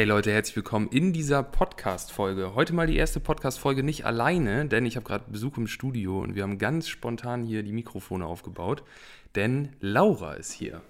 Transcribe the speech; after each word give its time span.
Hey 0.00 0.06
Leute, 0.06 0.32
herzlich 0.32 0.56
willkommen 0.56 0.88
in 0.88 1.12
dieser 1.12 1.42
Podcast-Folge. 1.42 2.54
Heute 2.54 2.72
mal 2.72 2.86
die 2.86 2.96
erste 2.96 3.20
Podcast-Folge 3.20 3.82
nicht 3.82 4.06
alleine, 4.06 4.64
denn 4.64 4.86
ich 4.86 4.96
habe 4.96 5.04
gerade 5.04 5.30
Besuch 5.30 5.58
im 5.58 5.66
Studio 5.66 6.20
und 6.22 6.34
wir 6.34 6.42
haben 6.42 6.56
ganz 6.56 6.88
spontan 6.88 7.44
hier 7.44 7.62
die 7.62 7.74
Mikrofone 7.74 8.24
aufgebaut, 8.24 8.82
denn 9.34 9.76
Laura 9.80 10.32
ist 10.32 10.52
hier. 10.52 10.80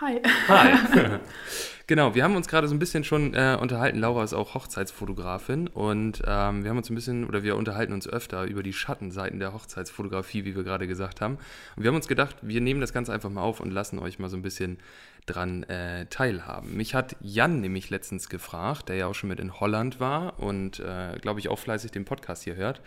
Hi. 0.00 0.20
Hi. 0.46 1.18
genau, 1.88 2.14
wir 2.14 2.22
haben 2.22 2.36
uns 2.36 2.46
gerade 2.46 2.68
so 2.68 2.74
ein 2.74 2.78
bisschen 2.78 3.02
schon 3.02 3.34
äh, 3.34 3.58
unterhalten. 3.60 3.98
Laura 3.98 4.22
ist 4.22 4.32
auch 4.32 4.54
Hochzeitsfotografin 4.54 5.66
und 5.66 6.22
ähm, 6.24 6.62
wir 6.62 6.70
haben 6.70 6.76
uns 6.76 6.88
ein 6.88 6.94
bisschen, 6.94 7.26
oder 7.26 7.42
wir 7.42 7.56
unterhalten 7.56 7.92
uns 7.92 8.08
öfter 8.08 8.44
über 8.44 8.62
die 8.62 8.72
Schattenseiten 8.72 9.40
der 9.40 9.52
Hochzeitsfotografie, 9.52 10.44
wie 10.44 10.54
wir 10.54 10.62
gerade 10.62 10.86
gesagt 10.86 11.20
haben. 11.20 11.38
Und 11.74 11.82
wir 11.82 11.88
haben 11.88 11.96
uns 11.96 12.06
gedacht, 12.06 12.36
wir 12.42 12.60
nehmen 12.60 12.80
das 12.80 12.92
Ganze 12.92 13.12
einfach 13.12 13.30
mal 13.30 13.42
auf 13.42 13.58
und 13.58 13.72
lassen 13.72 13.98
euch 13.98 14.20
mal 14.20 14.28
so 14.28 14.36
ein 14.36 14.42
bisschen 14.42 14.78
dran 15.26 15.64
äh, 15.64 16.06
teilhaben. 16.06 16.76
Mich 16.76 16.94
hat 16.94 17.16
Jan 17.20 17.60
nämlich 17.60 17.90
letztens 17.90 18.28
gefragt, 18.28 18.88
der 18.88 18.96
ja 18.96 19.06
auch 19.08 19.16
schon 19.16 19.30
mit 19.30 19.40
in 19.40 19.58
Holland 19.58 19.98
war 19.98 20.38
und, 20.38 20.78
äh, 20.78 21.18
glaube 21.20 21.40
ich, 21.40 21.48
auch 21.48 21.58
fleißig 21.58 21.90
den 21.90 22.04
Podcast 22.04 22.44
hier 22.44 22.54
hört. 22.54 22.80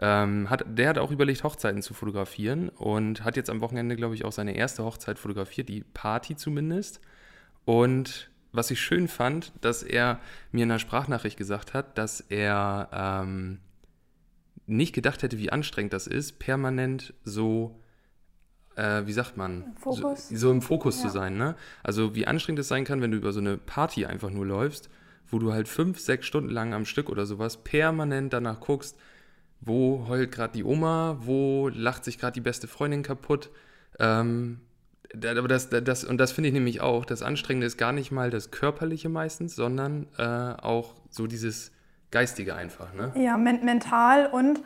Ähm, 0.00 0.50
hat, 0.50 0.64
der 0.66 0.88
hat 0.88 0.98
auch 0.98 1.10
überlegt, 1.12 1.44
Hochzeiten 1.44 1.80
zu 1.82 1.94
fotografieren 1.94 2.68
und 2.68 3.24
hat 3.24 3.36
jetzt 3.36 3.48
am 3.50 3.60
Wochenende, 3.60 3.94
glaube 3.96 4.14
ich, 4.14 4.24
auch 4.24 4.32
seine 4.32 4.56
erste 4.56 4.84
Hochzeit 4.84 5.18
fotografiert, 5.18 5.68
die 5.68 5.84
Party 5.94 6.34
zumindest. 6.36 7.00
Und 7.64 8.30
was 8.52 8.70
ich 8.70 8.80
schön 8.80 9.08
fand, 9.08 9.52
dass 9.60 9.82
er 9.82 10.20
mir 10.52 10.64
in 10.64 10.70
einer 10.70 10.78
Sprachnachricht 10.78 11.36
gesagt 11.36 11.74
hat, 11.74 11.96
dass 11.96 12.20
er 12.20 12.88
ähm, 12.92 13.58
nicht 14.66 14.94
gedacht 14.94 15.22
hätte, 15.22 15.38
wie 15.38 15.50
anstrengend 15.50 15.92
das 15.92 16.06
ist, 16.06 16.38
permanent 16.38 17.14
so, 17.24 17.80
äh, 18.76 19.06
wie 19.06 19.12
sagt 19.12 19.36
man, 19.36 19.74
Fokus. 19.78 20.28
So, 20.28 20.36
so 20.36 20.50
im 20.50 20.62
Fokus 20.62 20.96
Ja. 20.98 21.02
zu 21.02 21.08
sein. 21.10 21.36
Ne? 21.36 21.54
Also 21.82 22.14
wie 22.14 22.26
anstrengend 22.26 22.60
es 22.60 22.68
sein 22.68 22.84
kann, 22.84 23.00
wenn 23.00 23.10
du 23.10 23.16
über 23.16 23.32
so 23.32 23.40
eine 23.40 23.58
Party 23.58 24.06
einfach 24.06 24.30
nur 24.30 24.46
läufst, 24.46 24.88
wo 25.28 25.38
du 25.38 25.52
halt 25.52 25.68
fünf, 25.68 25.98
sechs 26.00 26.26
Stunden 26.26 26.50
lang 26.50 26.74
am 26.74 26.84
Stück 26.84 27.08
oder 27.08 27.26
sowas 27.26 27.62
permanent 27.62 28.32
danach 28.32 28.60
guckst, 28.60 28.96
wo 29.60 30.06
heult 30.08 30.32
gerade 30.32 30.52
die 30.52 30.64
Oma, 30.64 31.18
wo 31.20 31.68
lacht 31.68 32.04
sich 32.04 32.18
gerade 32.18 32.32
die 32.32 32.40
beste 32.40 32.66
Freundin 32.66 33.02
kaputt. 33.02 33.50
Ähm, 33.98 34.60
aber 35.14 35.48
das, 35.48 35.68
das, 35.70 36.04
und 36.04 36.18
das 36.18 36.32
finde 36.32 36.48
ich 36.48 36.54
nämlich 36.54 36.80
auch, 36.80 37.04
das 37.04 37.22
Anstrengende 37.22 37.66
ist 37.66 37.76
gar 37.76 37.92
nicht 37.92 38.10
mal 38.10 38.30
das 38.30 38.50
Körperliche 38.50 39.08
meistens, 39.08 39.54
sondern 39.54 40.06
äh, 40.18 40.22
auch 40.60 40.94
so 41.10 41.26
dieses 41.26 41.72
Geistige 42.10 42.54
einfach. 42.54 42.92
Ne? 42.94 43.12
Ja, 43.16 43.36
men 43.36 43.64
mental 43.64 44.26
und 44.26 44.60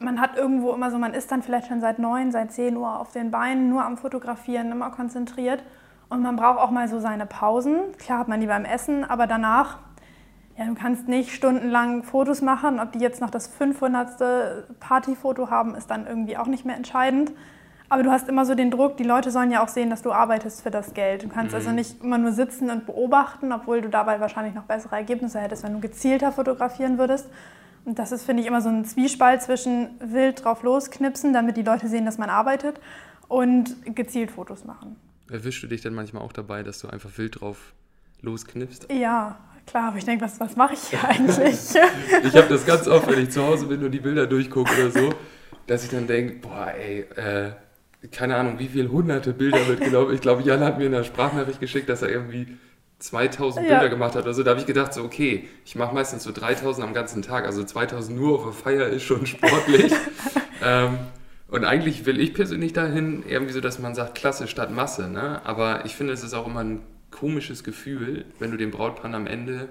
man 0.00 0.20
hat 0.20 0.36
irgendwo 0.36 0.72
immer 0.72 0.90
so, 0.90 0.98
man 0.98 1.14
ist 1.14 1.30
dann 1.30 1.42
vielleicht 1.42 1.68
schon 1.68 1.80
seit 1.80 1.98
9, 1.98 2.32
seit 2.32 2.52
10 2.52 2.76
Uhr 2.76 2.98
auf 2.98 3.12
den 3.12 3.30
Beinen, 3.30 3.68
nur 3.68 3.84
am 3.84 3.96
Fotografieren, 3.98 4.72
immer 4.72 4.90
konzentriert. 4.90 5.62
Und 6.08 6.22
man 6.22 6.36
braucht 6.36 6.58
auch 6.58 6.70
mal 6.70 6.88
so 6.88 6.98
seine 6.98 7.26
Pausen. 7.26 7.92
Klar 7.98 8.20
hat 8.20 8.28
man 8.28 8.40
die 8.40 8.46
beim 8.46 8.64
Essen, 8.64 9.04
aber 9.04 9.26
danach, 9.26 9.78
ja, 10.60 10.66
du 10.66 10.74
kannst 10.74 11.08
nicht 11.08 11.32
stundenlang 11.32 12.02
Fotos 12.02 12.42
machen. 12.42 12.80
Ob 12.80 12.92
die 12.92 12.98
jetzt 12.98 13.22
noch 13.22 13.30
das 13.30 13.46
500. 13.46 14.78
Partyfoto 14.78 15.48
haben, 15.48 15.74
ist 15.74 15.90
dann 15.90 16.06
irgendwie 16.06 16.36
auch 16.36 16.46
nicht 16.46 16.66
mehr 16.66 16.76
entscheidend. 16.76 17.32
Aber 17.88 18.02
du 18.02 18.10
hast 18.10 18.28
immer 18.28 18.44
so 18.44 18.54
den 18.54 18.70
Druck, 18.70 18.98
die 18.98 19.04
Leute 19.04 19.30
sollen 19.30 19.50
ja 19.50 19.64
auch 19.64 19.68
sehen, 19.68 19.88
dass 19.88 20.02
du 20.02 20.12
arbeitest 20.12 20.60
für 20.60 20.70
das 20.70 20.92
Geld. 20.92 21.22
Du 21.22 21.28
kannst 21.28 21.54
also 21.54 21.70
nicht 21.70 22.04
immer 22.04 22.18
nur 22.18 22.32
sitzen 22.32 22.68
und 22.68 22.84
beobachten, 22.84 23.52
obwohl 23.52 23.80
du 23.80 23.88
dabei 23.88 24.20
wahrscheinlich 24.20 24.54
noch 24.54 24.64
bessere 24.64 24.96
Ergebnisse 24.96 25.40
hättest, 25.40 25.64
wenn 25.64 25.72
du 25.72 25.80
gezielter 25.80 26.30
fotografieren 26.30 26.98
würdest. 26.98 27.30
Und 27.86 27.98
das 27.98 28.12
ist, 28.12 28.24
finde 28.24 28.42
ich, 28.42 28.46
immer 28.46 28.60
so 28.60 28.68
ein 28.68 28.84
Zwiespalt 28.84 29.40
zwischen 29.40 29.88
wild 29.98 30.44
drauf 30.44 30.62
losknipsen, 30.62 31.32
damit 31.32 31.56
die 31.56 31.62
Leute 31.62 31.88
sehen, 31.88 32.04
dass 32.04 32.18
man 32.18 32.28
arbeitet, 32.28 32.78
und 33.28 33.96
gezielt 33.96 34.30
Fotos 34.30 34.66
machen. 34.66 34.96
Erwischst 35.30 35.62
du 35.62 35.68
dich 35.68 35.80
dann 35.80 35.94
manchmal 35.94 36.22
auch 36.22 36.32
dabei, 36.32 36.62
dass 36.62 36.80
du 36.80 36.88
einfach 36.88 37.16
wild 37.16 37.40
drauf 37.40 37.72
losknippst? 38.20 38.92
Ja, 38.92 39.38
klar, 39.66 39.88
aber 39.88 39.98
ich 39.98 40.04
denke, 40.04 40.24
was, 40.24 40.38
was 40.40 40.56
mache 40.56 40.74
ich 40.74 40.80
hier 40.80 41.04
eigentlich? 41.04 41.56
Ich 42.24 42.36
habe 42.36 42.48
das 42.48 42.66
ganz 42.66 42.86
oft, 42.88 43.10
wenn 43.10 43.22
ich 43.22 43.30
zu 43.30 43.42
Hause 43.42 43.66
bin 43.66 43.84
und 43.84 43.90
die 43.90 44.00
Bilder 44.00 44.26
durchgucke 44.26 44.72
oder 44.72 44.90
so, 44.90 45.14
dass 45.66 45.84
ich 45.84 45.90
dann 45.90 46.06
denke, 46.06 46.46
boah, 46.46 46.72
ey, 46.76 47.06
äh, 47.16 47.52
keine 48.12 48.36
Ahnung, 48.36 48.58
wie 48.58 48.68
viele 48.68 48.90
hunderte 48.90 49.32
Bilder 49.32 49.66
wird 49.66 49.80
gelaufen. 49.80 50.14
Ich 50.14 50.20
glaube, 50.20 50.42
Jan 50.42 50.60
hat 50.60 50.78
mir 50.78 50.86
eine 50.86 51.04
Sprachnachricht 51.04 51.60
geschickt, 51.60 51.88
dass 51.88 52.02
er 52.02 52.08
irgendwie 52.08 52.46
2000 52.98 53.66
Ja. 53.66 53.78
Bilder 53.78 53.88
gemacht 53.90 54.14
hat 54.14 54.24
oder 54.24 54.34
so. 54.34 54.42
Da 54.42 54.50
habe 54.50 54.60
ich 54.60 54.66
gedacht, 54.66 54.94
so, 54.94 55.02
okay, 55.04 55.48
ich 55.64 55.74
mache 55.74 55.94
meistens 55.94 56.22
so 56.22 56.32
3000 56.32 56.86
am 56.86 56.94
ganzen 56.94 57.22
Tag. 57.22 57.44
Also 57.44 57.64
2000 57.64 58.18
nur 58.18 58.38
auf 58.38 58.44
der 58.44 58.52
Feier 58.52 58.86
ist 58.88 59.02
schon 59.02 59.26
sportlich. 59.26 59.92
ähm, 60.64 60.98
und 61.48 61.64
eigentlich 61.64 62.06
will 62.06 62.20
ich 62.20 62.32
persönlich 62.32 62.72
dahin 62.72 63.24
irgendwie 63.28 63.52
so, 63.52 63.60
dass 63.60 63.78
man 63.78 63.94
sagt, 63.94 64.14
Klasse 64.14 64.46
statt 64.46 64.70
Masse. 64.70 65.08
Ne? 65.08 65.40
Aber 65.44 65.84
ich 65.84 65.96
finde, 65.96 66.12
es 66.12 66.22
ist 66.22 66.34
auch 66.34 66.46
immer 66.46 66.60
ein 66.60 66.80
komisches 67.10 67.64
Gefühl, 67.64 68.24
wenn 68.38 68.50
du 68.50 68.56
dem 68.56 68.70
Brautpaar 68.70 69.12
am 69.14 69.26
Ende 69.26 69.68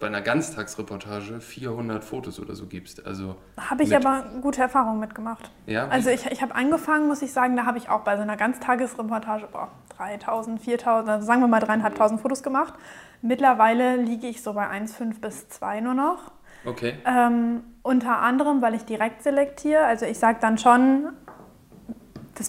bei 0.00 0.08
einer 0.08 0.20
Ganztagsreportage 0.20 1.40
400 1.40 2.02
Fotos 2.04 2.40
oder 2.40 2.56
so 2.56 2.66
gibst. 2.66 3.06
Also, 3.06 3.36
habe 3.56 3.84
ich 3.84 3.94
aber 3.94 4.24
gute 4.42 4.60
Erfahrungen 4.60 4.98
mitgemacht. 4.98 5.50
ja, 5.66 5.86
Also 5.88 6.10
ich, 6.10 6.26
ich 6.26 6.42
habe 6.42 6.54
angefangen, 6.56 7.06
muss 7.06 7.22
ich 7.22 7.32
sagen, 7.32 7.56
da 7.56 7.66
habe 7.66 7.78
ich 7.78 7.88
auch 7.88 8.00
bei 8.00 8.16
so 8.16 8.22
einer 8.22 8.36
Ganztagesreportage 8.36 9.46
boah, 9.52 9.70
3000, 9.96 10.60
4000, 10.60 11.08
also 11.08 11.26
sagen 11.26 11.40
wir 11.40 11.46
mal 11.48 11.60
dreieinhalbtausend 11.60 12.20
Fotos 12.20 12.42
gemacht. 12.42 12.74
Mittlerweile 13.22 13.96
liege 13.96 14.26
ich 14.26 14.42
so 14.42 14.54
bei 14.54 14.68
1,5 14.68 15.20
bis 15.20 15.48
2 15.48 15.80
nur 15.80 15.94
noch. 15.94 16.32
okay. 16.64 16.94
Ähm, 17.04 17.62
unter 17.82 18.18
anderem, 18.18 18.60
weil 18.62 18.74
ich 18.74 18.84
direkt 18.84 19.22
selektiere. 19.22 19.84
Also 19.84 20.06
ich 20.06 20.18
sage 20.18 20.38
dann 20.40 20.58
schon, 20.58 21.10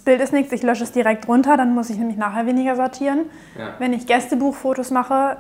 Bild 0.07 0.22
ist 0.22 0.31
nichts, 0.31 0.53
ich 0.53 0.63
lösche 0.63 0.84
es 0.84 0.94
direkt 0.94 1.28
runter, 1.28 1.57
dann 1.57 1.75
muss 1.75 1.90
ich 1.90 1.97
nämlich 1.97 2.16
nachher 2.16 2.45
weniger 2.45 2.78
sortieren. 2.78 3.25
Ja. 3.59 3.73
Wenn 3.78 3.91
ich 3.91 4.07
Gästebuchfotos 4.07 4.90
mache, 4.90 5.35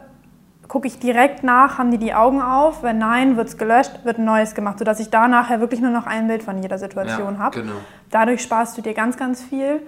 gucke 0.67 0.87
ich 0.87 0.99
direkt 0.99 1.41
nach, 1.41 1.77
haben 1.77 1.89
die 1.89 1.97
die 1.97 2.13
Augen 2.13 2.41
auf? 2.41 2.83
Wenn 2.83 2.97
nein, 2.97 3.37
wird 3.37 3.47
es 3.47 3.57
gelöscht, 3.57 4.03
wird 4.03 4.17
ein 4.17 4.25
neues 4.25 4.55
gemacht, 4.55 4.79
sodass 4.79 4.99
ich 4.99 5.09
da 5.09 5.29
nachher 5.29 5.61
wirklich 5.61 5.79
nur 5.79 5.91
noch 5.91 6.05
ein 6.05 6.27
Bild 6.27 6.43
von 6.43 6.61
jeder 6.61 6.77
Situation 6.77 7.35
ja, 7.35 7.39
habe. 7.39 7.61
Genau. 7.61 7.75
Dadurch 8.11 8.41
sparst 8.41 8.77
du 8.77 8.81
dir 8.81 8.93
ganz, 8.93 9.15
ganz 9.15 9.41
viel. 9.41 9.81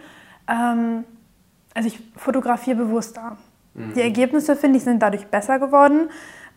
Ähm, 0.48 1.04
also 1.74 1.88
ich 1.88 2.00
fotografiere 2.16 2.78
bewusster. 2.78 3.38
Die 3.76 4.02
Ergebnisse, 4.02 4.56
finde 4.56 4.78
ich, 4.78 4.84
sind 4.84 5.02
dadurch 5.02 5.28
besser 5.28 5.60
geworden. 5.60 6.10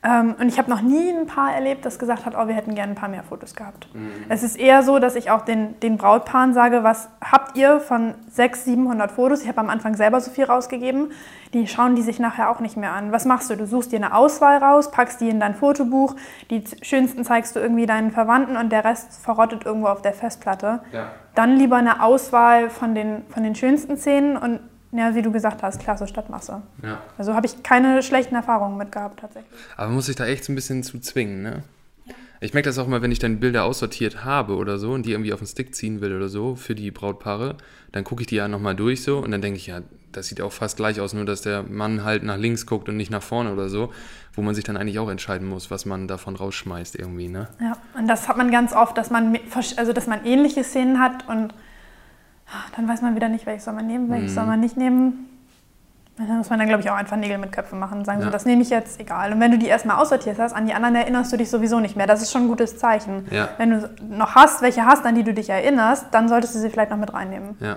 Ähm, 0.05 0.35
und 0.41 0.49
ich 0.49 0.59
habe 0.59 0.69
noch 0.69 0.81
nie 0.83 1.11
ein 1.11 1.27
Paar 1.27 1.55
erlebt, 1.55 1.85
das 1.87 1.99
gesagt 1.99 2.27
hat, 2.27 2.35
oh, 2.37 2.49
wir 2.49 2.55
hätten 2.55 2.75
gerne 2.75 2.93
ein 2.93 2.97
paar 2.97 3.09
mehr 3.09 3.23
Fotos 3.23 3.55
gehabt. 3.55 3.87
Es 4.29 4.43
ist 4.43 4.59
eher 4.59 4.83
so, 4.83 4.99
dass 4.99 5.15
ich 5.15 5.31
auch 5.31 5.43
den, 5.43 5.79
den 5.79 5.97
Brautpaaren 5.97 6.55
sage, 6.55 6.83
was 6.83 7.09
habt 7.21 7.57
ihr 7.57 7.79
von 7.79 8.15
600, 8.29 8.57
700 8.65 9.12
Fotos? 9.12 9.43
Ich 9.43 9.49
habe 9.49 9.59
am 9.61 9.71
Anfang 9.71 9.95
selber 9.95 10.21
so 10.21 10.33
viel 10.33 10.45
rausgegeben. 10.45 11.12
Die 11.55 11.69
schauen 11.69 11.95
die 11.95 12.03
sich 12.03 12.19
nachher 12.19 12.51
auch 12.51 12.59
nicht 12.59 12.77
mehr 12.77 12.93
an. 12.93 13.12
Was 13.12 13.27
machst 13.27 13.49
du? 13.51 13.57
Du 13.57 13.67
suchst 13.67 13.93
dir 13.93 13.97
eine 13.97 14.15
Auswahl 14.15 14.57
raus, 14.59 14.91
packst 14.91 15.21
die 15.21 15.29
in 15.29 15.39
dein 15.39 15.55
Fotobuch. 15.55 16.17
Die 16.51 16.65
schönsten 16.83 17.25
zeigst 17.25 17.55
du 17.55 17.61
irgendwie 17.61 17.87
deinen 17.87 18.11
Verwandten 18.11 18.57
und 18.57 18.73
der 18.73 18.85
Rest 18.85 19.23
verrottet 19.23 19.65
irgendwo 19.67 19.87
auf 19.87 20.03
der 20.03 20.15
Festplatte 20.15 20.81
Ja. 20.93 21.12
dann 21.37 21.57
lieber 21.57 21.77
eine 21.77 22.03
Auswahl 22.03 22.71
von 22.71 22.95
den, 22.97 23.23
von 23.29 23.43
den 23.45 23.55
schönsten 23.55 23.97
Szenen 23.97 24.37
und, 24.37 24.61
ja, 24.93 25.15
wie 25.15 25.23
du 25.23 25.33
gesagt 25.33 25.63
hast, 25.63 25.81
Klasse 25.81 26.07
statt 26.07 26.31
Masse. 26.31 26.63
ja. 26.83 27.01
Also 27.19 27.35
habe 27.35 27.47
ich 27.47 27.63
keine 27.63 28.03
schlechten 28.03 28.35
Erfahrungen 28.35 28.77
mit 28.77 28.93
gehabt 28.93 29.21
tatsächlich. 29.21 29.53
Aber 29.77 29.89
man 29.89 29.97
muss 29.97 30.07
sich 30.07 30.17
da 30.17 30.27
echt 30.27 30.45
so 30.45 30.53
ein 30.53 30.55
bisschen 30.55 30.83
zu 30.83 31.01
zwingen, 31.01 31.43
ne? 31.43 31.63
Ich 32.41 32.55
merke 32.55 32.69
das 32.69 32.77
auch 32.79 32.89
mal, 32.89 33.03
wenn 33.03 33.13
ich 33.13 33.21
dann 33.21 33.39
Bilder 33.39 33.63
aussortiert 33.63 34.25
habe 34.25 34.57
oder 34.57 34.77
so 34.77 34.91
und 34.91 35.07
die 35.07 35.13
irgendwie 35.13 35.33
auf 35.33 35.39
den 35.39 35.47
Stick 35.47 35.77
ziehen 35.77 36.01
will 36.01 36.15
oder 36.17 36.29
so 36.29 36.57
für 36.57 36.75
die 36.75 36.91
Brautpaare, 36.91 37.57
dann 37.93 38.03
gucke 38.03 38.23
ich 38.23 38.27
die 38.27 38.35
ja 38.35 38.49
nochmal 38.49 38.75
durch 38.75 39.05
so 39.05 39.19
und 39.19 39.31
dann 39.31 39.41
denke 39.41 39.59
ich, 39.59 39.69
ja, 39.69 39.83
das 40.11 40.27
sieht 40.27 40.41
auch 40.41 40.51
fast 40.51 40.77
gleich 40.77 41.01
aus, 41.01 41.15
nur 41.15 41.25
dass 41.25 41.43
der 41.43 41.63
Mann 41.63 42.03
halt 42.03 42.25
nach 42.25 42.37
links 42.37 42.67
guckt 42.67 42.89
und 42.89 42.97
nicht 42.97 43.13
nach 43.13 43.23
vorne 43.23 43.53
oder 43.53 43.69
so, 43.69 43.93
wo 44.35 44.43
man 44.43 44.57
sich 44.57 44.65
dann 44.65 44.77
eigentlich 44.77 44.99
auch 44.99 45.09
entscheiden 45.09 45.49
muss, 45.49 45.71
was 45.71 45.87
man 45.87 46.09
davon 46.09 46.35
rausschmeißt 46.35 46.97
irgendwie, 46.97 47.29
ne? 47.29 47.49
Ja, 47.61 47.77
und 47.97 48.09
das 48.09 48.29
hat 48.29 48.37
man 48.37 48.51
ganz 48.51 48.73
oft, 48.73 48.99
dass 48.99 49.11
man, 49.11 49.39
also 49.77 49.93
dass 49.93 50.09
man 50.09 50.25
ähnliche 50.25 50.65
Szenen 50.65 50.99
hat 50.99 51.29
und 51.29 51.55
dann 52.76 52.88
weiß 52.88 53.03
man 53.03 53.15
wieder 53.15 53.29
nicht, 53.29 53.47
welches 53.47 53.65
soll 53.65 53.75
man 53.75 53.87
nehmen, 53.87 54.11
welches 54.11 54.32
Mhm. 54.32 54.35
soll 54.35 54.47
man 54.47 54.61
nicht 54.61 54.76
nehmen. 54.76 55.29
Dann 56.19 56.37
muss 56.37 56.50
man 56.50 56.59
dann, 56.59 56.69
glaube 56.69 56.82
ich, 56.82 56.91
auch 56.91 56.94
einfach 56.97 57.17
Nägel 57.17 57.38
mit 57.38 57.53
Köpfen 57.53 57.79
machen 57.79 57.99
und 58.00 58.05
sagen, 58.05 58.21
Ja. 58.21 58.26
so, 58.26 58.31
das 58.31 58.44
nehme 58.44 58.61
ich 58.62 58.69
jetzt, 58.71 59.00
egal. 59.00 59.32
Und 59.32 59.41
wenn 59.41 59.50
du 59.50 59.59
die 59.59 59.67
erstmal 59.67 59.97
aussortiert 59.97 60.38
hast, 60.38 60.53
an 60.53 60.67
die 60.67 60.75
anderen 60.75 60.94
erinnerst 60.94 61.32
du 61.32 61.37
dich 61.38 61.49
sowieso 61.50 61.81
nicht 61.81 61.97
mehr. 61.97 62.06
Das 62.06 62.21
ist 62.21 62.31
schon 62.31 62.43
ein 62.43 62.49
gutes 62.49 62.76
Zeichen. 62.79 63.26
Ja. 63.31 63.49
Wenn 63.56 63.71
du 63.71 63.91
noch 64.11 64.35
hast, 64.35 64.61
welche 64.61 64.85
hast, 64.85 65.06
an 65.06 65.15
die 65.15 65.25
du 65.25 65.32
dich 65.32 65.49
erinnerst, 65.49 66.06
dann 66.12 66.29
solltest 66.29 66.55
du 66.55 66.59
sie 66.59 66.69
vielleicht 66.69 66.91
noch 66.91 66.99
mit 66.99 67.15
reinnehmen. 67.15 67.56
Ja. 67.61 67.76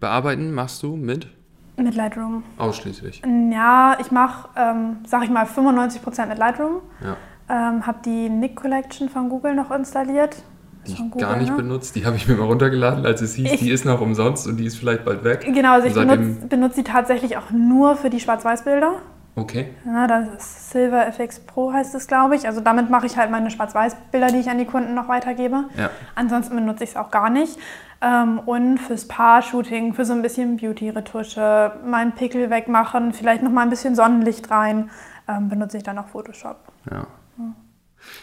Bearbeiten 0.00 0.52
machst 0.52 0.82
du 0.82 0.96
mit? 0.96 1.28
Mit 1.76 1.94
Lightroom. 1.94 2.42
Ausschließlich. 2.58 3.22
Ja, 3.52 3.96
ich 4.00 4.10
mache, 4.10 4.48
ähm, 4.56 4.98
sag 5.06 5.22
ich 5.24 5.30
mal, 5.30 5.46
95% 5.46 6.28
mit 6.28 6.38
Lightroom. 6.38 6.80
Ja. 7.02 7.16
Ähm, 7.48 7.86
habe 7.86 7.98
die 8.04 8.28
Nick 8.28 8.56
Collection 8.56 9.08
von 9.08 9.28
Google 9.28 9.54
noch 9.54 9.70
installiert. 9.70 10.36
Die 10.86 10.92
ich 10.92 11.20
gar 11.20 11.36
nicht 11.36 11.50
ne? 11.50 11.56
benutzt, 11.56 11.96
die 11.96 12.06
habe 12.06 12.16
ich 12.16 12.26
mir 12.28 12.34
mal 12.36 12.44
runtergeladen, 12.46 13.04
als 13.06 13.20
es 13.22 13.34
hieß, 13.34 13.52
Ich- 13.52 13.60
die 13.60 13.70
ist 13.70 13.84
noch 13.84 14.00
umsonst 14.00 14.46
und 14.46 14.56
die 14.56 14.66
ist 14.66 14.76
vielleicht 14.76 15.04
bald 15.04 15.24
weg. 15.24 15.44
Genau, 15.52 15.72
also 15.72 15.86
ich 15.88 15.94
benutze 15.94 16.46
benutz 16.46 16.74
die 16.74 16.84
tatsächlich 16.84 17.36
auch 17.36 17.50
nur 17.50 17.96
für 17.96 18.10
die 18.10 18.20
Schwarz-Weiß-Bilder. 18.20 18.92
Okay. 19.38 19.68
Ja, 19.84 20.06
das 20.06 20.28
ist 20.38 20.70
Silver 20.70 21.06
FX 21.08 21.40
Pro 21.40 21.70
heißt 21.72 21.94
es, 21.94 22.06
glaube 22.06 22.36
ich. 22.36 22.46
Also 22.46 22.60
damit 22.62 22.88
mache 22.88 23.04
ich 23.04 23.18
halt 23.18 23.30
meine 23.30 23.50
Schwarz-Weiß-Bilder, 23.50 24.28
die 24.28 24.38
ich 24.38 24.48
an 24.48 24.56
die 24.56 24.64
Kunden 24.64 24.94
noch 24.94 25.08
weitergebe. 25.08 25.64
Ja. 25.76 25.90
Ansonsten 26.14 26.56
benutze 26.56 26.84
ich 26.84 26.90
es 26.90 26.96
auch 26.96 27.10
gar 27.10 27.28
nicht. 27.28 27.58
Ähm, 28.00 28.38
und 28.46 28.78
fürs 28.78 29.06
Paar-Shooting, 29.08 29.92
für 29.94 30.04
so 30.06 30.14
ein 30.14 30.22
bisschen 30.22 30.56
Beauty-Retusche, 30.56 31.72
mal 31.84 31.98
einen 31.98 32.12
Pickel 32.12 32.48
wegmachen, 32.50 33.12
vielleicht 33.12 33.42
noch 33.42 33.50
mal 33.50 33.62
ein 33.62 33.70
bisschen 33.70 33.94
Sonnenlicht 33.94 34.50
rein. 34.50 34.90
ähm, 35.28 35.48
benutze 35.48 35.76
ich 35.76 35.82
dann 35.82 35.98
auch 35.98 36.06
Photoshop. 36.06 36.56
Ja. 36.90 37.06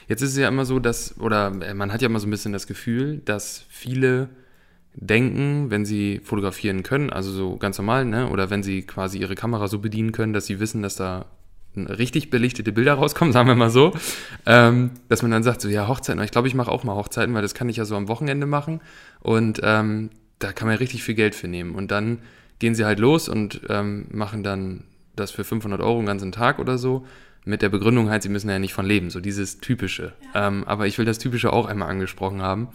Jetzt 0.07 0.21
ist 0.21 0.31
es 0.31 0.37
ja 0.37 0.47
immer 0.47 0.65
so, 0.65 0.79
dass, 0.79 1.19
oder 1.19 1.51
äh, 1.61 1.73
man 1.73 1.91
hat 1.91 2.01
ja 2.01 2.07
immer 2.07 2.19
so 2.19 2.27
ein 2.27 2.31
bisschen 2.31 2.53
das 2.53 2.67
Gefühl, 2.67 3.21
dass 3.25 3.65
viele 3.69 4.29
denken, 4.95 5.71
wenn 5.71 5.85
sie 5.85 6.21
fotografieren 6.23 6.83
können, 6.83 7.09
also 7.09 7.31
so 7.31 7.57
ganz 7.57 7.77
normal, 7.77 8.05
ne, 8.05 8.29
oder 8.29 8.49
wenn 8.49 8.63
sie 8.63 8.83
quasi 8.83 9.17
ihre 9.17 9.35
Kamera 9.35 9.67
so 9.67 9.79
bedienen 9.79 10.11
können, 10.11 10.33
dass 10.33 10.45
sie 10.45 10.59
wissen, 10.59 10.81
dass 10.83 10.95
da 10.95 11.25
richtig 11.75 12.29
belichtete 12.29 12.71
Bilder 12.71 12.93
rauskommen, 12.93 13.31
sagen 13.33 13.47
wir 13.47 13.55
mal 13.55 13.71
so, 13.71 13.93
ähm, 14.45 14.91
dass 15.09 15.21
man 15.21 15.31
dann 15.31 15.43
sagt, 15.43 15.61
so 15.61 15.69
ja, 15.69 15.87
Hochzeiten, 15.87 16.21
ich 16.23 16.31
glaube, 16.31 16.47
ich 16.47 16.55
mache 16.55 16.71
auch 16.71 16.83
mal 16.83 16.95
Hochzeiten, 16.95 17.33
weil 17.33 17.41
das 17.41 17.53
kann 17.53 17.69
ich 17.69 17.77
ja 17.77 17.85
so 17.85 17.95
am 17.95 18.07
Wochenende 18.07 18.45
machen 18.45 18.81
und 19.21 19.59
ähm, 19.63 20.11
da 20.39 20.51
kann 20.51 20.67
man 20.67 20.75
ja 20.75 20.79
richtig 20.79 21.03
viel 21.03 21.15
Geld 21.15 21.35
für 21.35 21.47
nehmen. 21.47 21.73
Und 21.73 21.91
dann 21.91 22.19
gehen 22.59 22.75
sie 22.75 22.85
halt 22.85 22.99
los 22.99 23.29
und 23.29 23.61
ähm, 23.69 24.07
machen 24.11 24.43
dann 24.43 24.83
das 25.15 25.31
für 25.31 25.43
500 25.43 25.81
Euro 25.81 25.97
einen 25.97 26.07
ganzen 26.07 26.31
Tag 26.31 26.59
oder 26.59 26.77
so 26.77 27.05
mit 27.45 27.61
der 27.61 27.69
Begründung 27.69 28.09
halt, 28.09 28.23
sie 28.23 28.29
müssen 28.29 28.49
ja 28.49 28.59
nicht 28.59 28.73
von 28.73 28.85
leben, 28.85 29.09
so 29.09 29.19
dieses 29.19 29.59
Typische. 29.59 30.13
Ja. 30.33 30.47
Ähm, 30.47 30.63
aber 30.65 30.87
ich 30.87 30.97
will 30.97 31.05
das 31.05 31.19
Typische 31.19 31.51
auch 31.51 31.65
einmal 31.65 31.89
angesprochen 31.89 32.41
haben. 32.41 32.69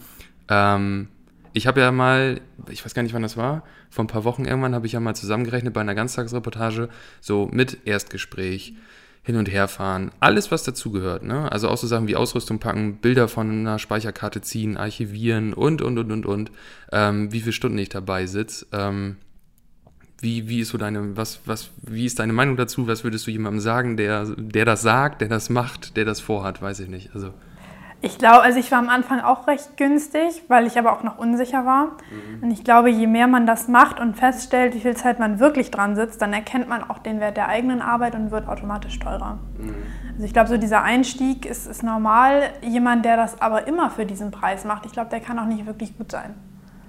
Ähm, 0.47 1.07
ich 1.53 1.67
habe 1.67 1.81
ja 1.81 1.91
mal, 1.91 2.41
ich 2.69 2.85
weiß 2.85 2.93
gar 2.93 3.03
nicht, 3.03 3.13
wann 3.13 3.23
das 3.23 3.37
war, 3.37 3.63
vor 3.89 4.03
ein 4.03 4.07
paar 4.07 4.23
Wochen 4.23 4.45
irgendwann 4.45 4.75
habe 4.75 4.85
ich 4.85 4.93
ja 4.93 4.99
mal 4.99 5.15
zusammengerechnet 5.15 5.73
bei 5.73 5.81
einer 5.81 5.95
Ganztagsreportage, 5.95 6.89
so 7.21 7.49
mit 7.51 7.87
Erstgespräch, 7.87 8.75
hin 9.23 9.35
und 9.35 9.51
her 9.51 9.67
fahren, 9.67 10.11
alles, 10.19 10.49
was 10.51 10.63
dazugehört. 10.63 11.23
Ne? 11.23 11.51
Also 11.51 11.69
auch 11.69 11.77
so 11.77 11.87
Sachen 11.87 12.07
wie 12.07 12.15
Ausrüstung 12.15 12.59
packen, 12.59 12.97
Bilder 12.97 13.27
von 13.27 13.51
einer 13.51 13.77
Speicherkarte 13.77 14.41
ziehen, 14.41 14.77
archivieren 14.77 15.53
und, 15.53 15.81
und, 15.81 15.97
und, 15.97 16.11
und, 16.11 16.25
und. 16.25 16.51
Ähm, 16.91 17.31
wie 17.31 17.41
viele 17.41 17.51
Stunden 17.51 17.77
ich 17.77 17.89
dabei 17.89 18.25
sitze. 18.25 18.65
Ähm, 18.71 19.17
wie, 20.21 20.49
wie 20.49 20.59
ist 20.61 20.69
so 20.69 20.77
deine, 20.77 21.15
was, 21.15 21.39
was, 21.45 21.69
wie 21.81 22.05
ist 22.05 22.19
deine 22.19 22.33
Meinung 22.33 22.57
dazu? 22.57 22.87
Was 22.87 23.03
würdest 23.03 23.27
du 23.27 23.31
jemandem 23.31 23.61
sagen, 23.61 23.97
der, 23.97 24.25
der 24.37 24.65
das 24.65 24.81
sagt, 24.81 25.21
der 25.21 25.29
das 25.29 25.49
macht, 25.49 25.95
der 25.97 26.05
das 26.05 26.19
vorhat? 26.19 26.61
Weiß 26.61 26.79
ich 26.79 26.89
nicht. 26.89 27.11
Also. 27.13 27.33
Ich 28.01 28.17
glaube, 28.17 28.41
also 28.41 28.59
ich 28.59 28.71
war 28.71 28.79
am 28.79 28.87
Anfang 28.87 29.19
auch 29.19 29.47
recht 29.47 29.75
günstig, 29.75 30.43
weil 30.47 30.65
ich 30.65 30.79
aber 30.79 30.93
auch 30.93 31.03
noch 31.03 31.17
unsicher 31.17 31.65
war. 31.65 31.85
Mhm. 31.85 32.43
Und 32.43 32.51
ich 32.51 32.63
glaube, 32.63 32.89
je 32.89 33.07
mehr 33.07 33.27
man 33.27 33.45
das 33.45 33.67
macht 33.67 33.99
und 33.99 34.15
feststellt, 34.15 34.73
wie 34.73 34.79
viel 34.79 34.95
Zeit 34.95 35.19
man 35.19 35.39
wirklich 35.39 35.69
dran 35.69 35.97
sitzt, 35.97 36.21
dann 36.21 36.31
erkennt 36.31 36.69
man 36.69 36.89
auch 36.89 36.99
den 36.99 37.19
Wert 37.19 37.35
der 37.35 37.49
eigenen 37.49 37.81
Arbeit 37.81 38.15
und 38.15 38.31
wird 38.31 38.47
automatisch 38.47 38.99
teurer. 38.99 39.39
Mhm. 39.57 39.75
Also 40.13 40.23
ich 40.23 40.33
glaube, 40.33 40.47
so 40.49 40.57
dieser 40.57 40.81
Einstieg 40.81 41.45
ist, 41.45 41.67
ist 41.67 41.83
normal. 41.83 42.43
Jemand, 42.61 43.03
der 43.03 43.17
das 43.17 43.41
aber 43.41 43.67
immer 43.67 43.89
für 43.89 44.05
diesen 44.05 44.31
Preis 44.31 44.63
macht, 44.63 44.85
ich 44.85 44.93
glaube, 44.93 45.09
der 45.09 45.19
kann 45.19 45.37
auch 45.37 45.45
nicht 45.45 45.65
wirklich 45.65 45.97
gut 45.97 46.11
sein. 46.11 46.35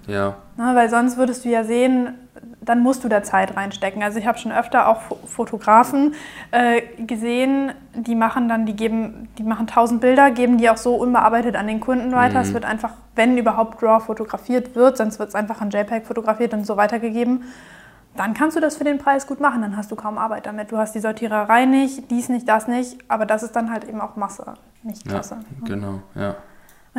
Ja. 0.07 0.37
Na, 0.57 0.75
weil 0.75 0.91
sonst 0.91 1.17
würdest 1.17 1.45
du 1.45 1.49
ja 1.49 1.65
sehen, 1.65 2.15
dann 2.61 2.81
musst 2.81 3.05
du 3.05 3.09
da 3.09 3.23
Zeit 3.23 3.57
reinstecken. 3.57 4.03
Also 4.03 4.19
ich 4.19 4.27
habe 4.27 4.39
schon 4.39 4.53
öfter 4.53 4.89
auch 4.89 5.01
Fotografen 5.27 6.15
äh, 6.51 6.83
gesehen, 7.05 7.73
die 7.95 8.15
machen 8.15 8.49
dann, 8.49 8.67
die 8.67 8.77
geben, 8.77 9.29
die 9.39 9.43
machen 9.43 9.67
tausend 9.67 10.01
Bilder, 10.01 10.31
geben 10.31 10.59
die 10.59 10.69
auch 10.69 10.77
so 10.77 10.95
unbearbeitet 10.95 11.57
an 11.57 11.67
den 11.67 11.81
Kunden 11.81 12.13
weiter. 12.13 12.39
Mhm. 12.39 12.45
Es 12.45 12.53
wird 12.53 12.65
einfach, 12.65 12.93
wenn 13.15 13.37
überhaupt 13.39 13.83
RAW 13.83 14.05
fotografiert 14.05 14.75
wird, 14.75 14.97
sonst 14.99 15.19
wird 15.19 15.31
es 15.31 15.35
einfach 15.35 15.61
an 15.61 15.71
JPEG 15.71 16.07
fotografiert 16.07 16.53
und 16.53 16.67
so 16.67 16.77
weitergegeben. 16.77 17.45
Dann 18.17 18.35
kannst 18.35 18.57
du 18.57 18.61
das 18.61 18.77
für 18.77 18.85
den 18.85 18.99
Preis 18.99 19.27
gut 19.27 19.41
machen, 19.41 19.63
dann 19.63 19.77
hast 19.77 19.91
du 19.91 19.97
kaum 19.97 20.19
Arbeit 20.19 20.47
damit. 20.47 20.73
Du 20.73 20.79
hast 20.79 20.95
die 20.95 21.01
Sortiererei 21.01 21.65
nicht, 21.65 22.11
dies 22.11 22.29
nicht, 22.29 22.49
das 22.49 22.69
nicht, 22.69 22.99
aber 23.09 23.25
das 23.25 23.43
ist 23.43 23.57
dann 23.57 23.71
halt 23.73 23.85
eben 23.85 24.01
auch 24.01 24.17
Masse, 24.17 24.55
nicht 24.83 25.07
Klasse. 25.07 25.39
Ja, 25.63 25.67
genau, 25.67 26.03
ja. 26.15 26.35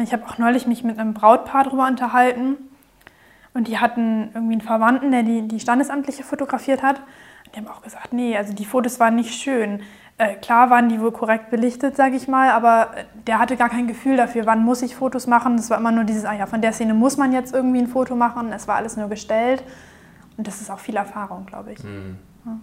Ich 0.02 0.14
habe 0.14 0.24
auch 0.26 0.38
neulich 0.38 0.68
mich 0.68 0.86
mit 0.86 0.98
einem 0.98 1.14
Brautpaar 1.14 1.66
darüber 1.66 1.86
unterhalten 1.86 2.58
und 3.53 3.68
die 3.68 3.80
hatten 3.80 4.30
irgendwie 4.33 4.53
einen 4.53 4.62
Verwandten, 4.62 5.12
der 5.12 5.24
die, 5.24 5.48
die 5.48 5.59
Standesamtliche 5.59 6.24
fotografiert 6.24 6.83
hat. 6.83 7.00
Und 7.00 7.56
die 7.56 7.59
haben 7.59 7.68
auch 7.68 7.81
gesagt, 7.81 8.13
nee, 8.13 8.38
also 8.38 8.53
die 8.53 8.65
Fotos 8.65 9.00
waren 9.00 9.15
nicht 9.15 9.33
schön. 9.33 9.81
Äh, 10.18 10.36
klar 10.36 10.69
waren 10.69 10.88
die 10.88 11.01
wohl 11.01 11.12
korrekt 11.12 11.50
belichtet, 11.50 11.95
sage 11.95 12.15
ich 12.15 12.27
mal, 12.27 12.51
aber 12.51 12.92
der 13.27 13.39
hatte 13.39 13.57
gar 13.57 13.69
kein 13.69 13.88
Gefühl 13.88 14.18
dafür, 14.18 14.45
wann 14.45 14.63
muss 14.63 14.81
ich 14.81 14.95
Fotos 14.95 15.27
machen. 15.27 15.57
Das 15.57 15.69
war 15.69 15.77
immer 15.77 15.92
nur 15.92 16.03
dieses, 16.03 16.25
ah 16.25 16.33
ja, 16.33 16.45
von 16.45 16.62
der 16.62 16.74
Szene 16.74 16.94
muss 16.94 17.18
man 17.18 17.33
jetzt 17.33 17.53
irgendwie 17.53 17.80
ein 17.80 17.88
Foto 17.88 18.15
machen. 18.15 18.51
Es 18.53 18.68
war 18.68 18.75
alles 18.75 18.98
nur 18.98 19.09
gestellt. 19.09 19.63
Und 20.38 20.48
das 20.48 20.62
ist 20.62 20.69
auch 20.71 20.80
viel 20.80 20.95
Erfahrung, 20.95 21.45
glaube 21.45 21.74
ich. 21.74 21.83
Mhm. 21.83 22.18
Ja. 22.45 22.57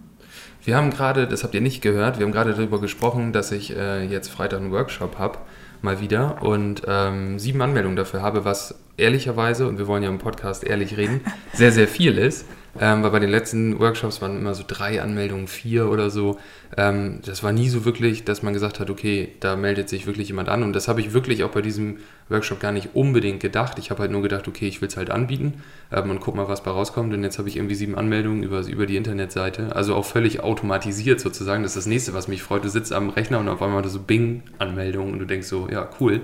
Wir 0.63 0.75
haben 0.75 0.89
gerade, 0.89 1.27
das 1.27 1.43
habt 1.43 1.53
ihr 1.53 1.61
nicht 1.61 1.81
gehört, 1.81 2.19
wir 2.19 2.25
haben 2.25 2.31
gerade 2.31 2.53
darüber 2.53 2.81
gesprochen, 2.81 3.31
dass 3.31 3.51
ich 3.51 3.75
äh, 3.75 4.05
jetzt 4.05 4.29
Freitag 4.29 4.59
einen 4.59 4.71
Workshop 4.71 5.17
habe 5.17 5.37
mal 5.81 6.01
wieder 6.01 6.41
und 6.41 6.81
ähm, 6.87 7.39
sieben 7.39 7.61
Anmeldungen 7.61 7.95
dafür 7.95 8.21
habe, 8.21 8.43
was 8.43 8.75
ehrlicherweise, 8.99 9.67
und 9.67 9.77
wir 9.77 9.87
wollen 9.87 10.03
ja 10.03 10.09
im 10.09 10.19
Podcast 10.19 10.63
ehrlich 10.63 10.97
reden, 10.97 11.21
sehr, 11.53 11.71
sehr 11.71 11.87
viel 11.87 12.17
ist. 12.17 12.45
Ähm, 12.79 13.01
weil 13.01 13.11
bei 13.11 13.19
den 13.19 13.31
letzten 13.31 13.79
Workshops 13.79 14.21
waren 14.21 14.37
immer 14.37 14.53
so 14.53 14.63
drei 14.65 15.01
Anmeldungen, 15.01 15.47
vier 15.47 15.89
oder 15.89 16.09
so. 16.09 16.37
Ähm, 16.77 17.19
das 17.25 17.41
war 17.41 17.51
nie 17.51 17.67
so 17.67 17.83
wirklich, 17.83 18.25
dass 18.25 18.43
man 18.43 18.53
gesagt 18.53 18.79
hat, 18.79 18.89
okay, 18.89 19.29
da 19.39 19.55
meldet 19.55 19.89
sich 19.89 20.05
wirklich 20.05 20.27
jemand 20.27 20.49
an. 20.49 20.61
Und 20.61 20.73
das 20.73 20.87
habe 20.87 21.01
ich 21.01 21.13
wirklich 21.13 21.43
auch 21.43 21.49
bei 21.49 21.61
diesem 21.61 21.97
Workshop 22.29 22.59
gar 22.59 22.71
nicht 22.71 22.89
unbedingt 22.93 23.39
gedacht. 23.39 23.79
Ich 23.79 23.89
habe 23.89 24.01
halt 24.01 24.11
nur 24.11 24.21
gedacht, 24.21 24.47
okay, 24.47 24.67
ich 24.67 24.81
will 24.81 24.87
es 24.87 24.97
halt 24.97 25.09
anbieten 25.09 25.63
ähm, 25.91 26.11
und 26.11 26.19
guck 26.19 26.35
mal, 26.35 26.47
was 26.47 26.61
bei 26.61 26.71
rauskommt. 26.71 27.13
Und 27.13 27.23
jetzt 27.23 27.39
habe 27.39 27.49
ich 27.49 27.57
irgendwie 27.57 27.75
sieben 27.75 27.95
Anmeldungen 27.95 28.43
über, 28.43 28.61
über 28.67 28.85
die 28.85 28.97
Internetseite. 28.97 29.75
Also 29.75 29.95
auch 29.95 30.05
völlig 30.05 30.41
automatisiert 30.41 31.19
sozusagen. 31.19 31.63
Das 31.63 31.71
ist 31.71 31.77
das 31.77 31.87
nächste, 31.87 32.13
was 32.13 32.27
mich 32.27 32.43
freut. 32.43 32.63
Du 32.63 32.69
sitzt 32.69 32.93
am 32.93 33.09
Rechner 33.09 33.39
und 33.39 33.49
auf 33.49 33.61
einmal 33.63 33.85
so 33.87 33.99
Bing-Anmeldungen 33.99 35.13
und 35.13 35.19
du 35.19 35.25
denkst 35.25 35.47
so, 35.47 35.67
ja, 35.69 35.89
cool. 35.99 36.21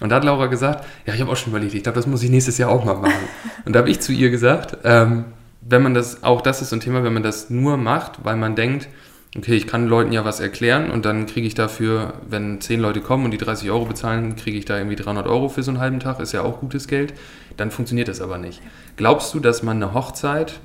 Und 0.00 0.10
da 0.10 0.16
hat 0.16 0.24
Laura 0.24 0.46
gesagt, 0.46 0.84
ja, 1.06 1.14
ich 1.14 1.20
habe 1.20 1.30
auch 1.30 1.36
schon 1.36 1.52
überlegt, 1.52 1.74
ich 1.74 1.82
glaube, 1.82 1.96
das 1.96 2.06
muss 2.06 2.22
ich 2.22 2.30
nächstes 2.30 2.58
Jahr 2.58 2.70
auch 2.70 2.84
mal 2.84 2.96
machen. 2.96 3.28
Und 3.64 3.74
da 3.74 3.78
habe 3.80 3.90
ich 3.90 4.00
zu 4.00 4.12
ihr 4.12 4.30
gesagt, 4.30 4.78
ähm, 4.84 5.24
wenn 5.62 5.82
man 5.82 5.94
das, 5.94 6.22
auch 6.22 6.42
das 6.42 6.62
ist 6.62 6.70
so 6.70 6.76
ein 6.76 6.80
Thema, 6.80 7.02
wenn 7.02 7.14
man 7.14 7.22
das 7.22 7.50
nur 7.50 7.76
macht, 7.76 8.24
weil 8.24 8.36
man 8.36 8.54
denkt, 8.54 8.88
okay, 9.36 9.54
ich 9.54 9.66
kann 9.66 9.86
Leuten 9.88 10.12
ja 10.12 10.24
was 10.24 10.40
erklären 10.40 10.90
und 10.90 11.04
dann 11.04 11.26
kriege 11.26 11.46
ich 11.46 11.54
dafür, 11.54 12.14
wenn 12.28 12.60
zehn 12.60 12.80
Leute 12.80 13.00
kommen 13.00 13.24
und 13.24 13.30
die 13.30 13.38
30 13.38 13.70
Euro 13.70 13.84
bezahlen, 13.84 14.36
kriege 14.36 14.56
ich 14.56 14.64
da 14.64 14.76
irgendwie 14.76 14.96
300 14.96 15.26
Euro 15.26 15.48
für 15.48 15.62
so 15.62 15.70
einen 15.70 15.80
halben 15.80 16.00
Tag, 16.00 16.20
ist 16.20 16.32
ja 16.32 16.42
auch 16.42 16.60
gutes 16.60 16.88
Geld, 16.88 17.14
dann 17.56 17.70
funktioniert 17.70 18.08
das 18.08 18.20
aber 18.20 18.38
nicht. 18.38 18.62
Glaubst 18.96 19.34
du, 19.34 19.40
dass 19.40 19.62
man 19.62 19.82
eine 19.82 19.92
Hochzeit 19.94 20.60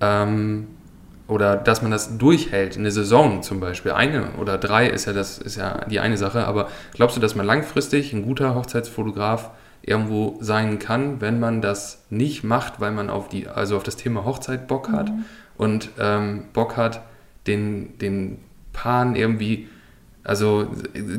ähm, 0.00 0.66
oder 1.30 1.56
dass 1.56 1.80
man 1.80 1.92
das 1.92 2.18
durchhält, 2.18 2.76
eine 2.76 2.90
Saison 2.90 3.42
zum 3.42 3.60
Beispiel, 3.60 3.92
eine 3.92 4.32
oder 4.40 4.58
drei 4.58 4.88
ist 4.88 5.06
ja 5.06 5.12
das 5.12 5.38
ist 5.38 5.56
ja 5.56 5.84
die 5.86 6.00
eine 6.00 6.16
Sache, 6.16 6.44
aber 6.46 6.68
glaubst 6.92 7.16
du, 7.16 7.20
dass 7.20 7.36
man 7.36 7.46
langfristig 7.46 8.12
ein 8.12 8.24
guter 8.24 8.56
Hochzeitsfotograf 8.56 9.50
irgendwo 9.82 10.36
sein 10.40 10.78
kann, 10.80 11.20
wenn 11.20 11.38
man 11.38 11.62
das 11.62 12.04
nicht 12.10 12.42
macht, 12.42 12.80
weil 12.80 12.90
man 12.90 13.08
auf 13.10 13.28
die, 13.28 13.46
also 13.46 13.76
auf 13.76 13.84
das 13.84 13.96
Thema 13.96 14.24
Hochzeit 14.24 14.66
Bock 14.66 14.90
hat 14.90 15.08
mhm. 15.08 15.24
und 15.56 15.90
ähm, 15.98 16.44
Bock 16.52 16.76
hat, 16.76 17.02
den, 17.46 17.96
den 17.98 18.38
Paaren 18.72 19.14
irgendwie, 19.14 19.68
also 20.22 20.68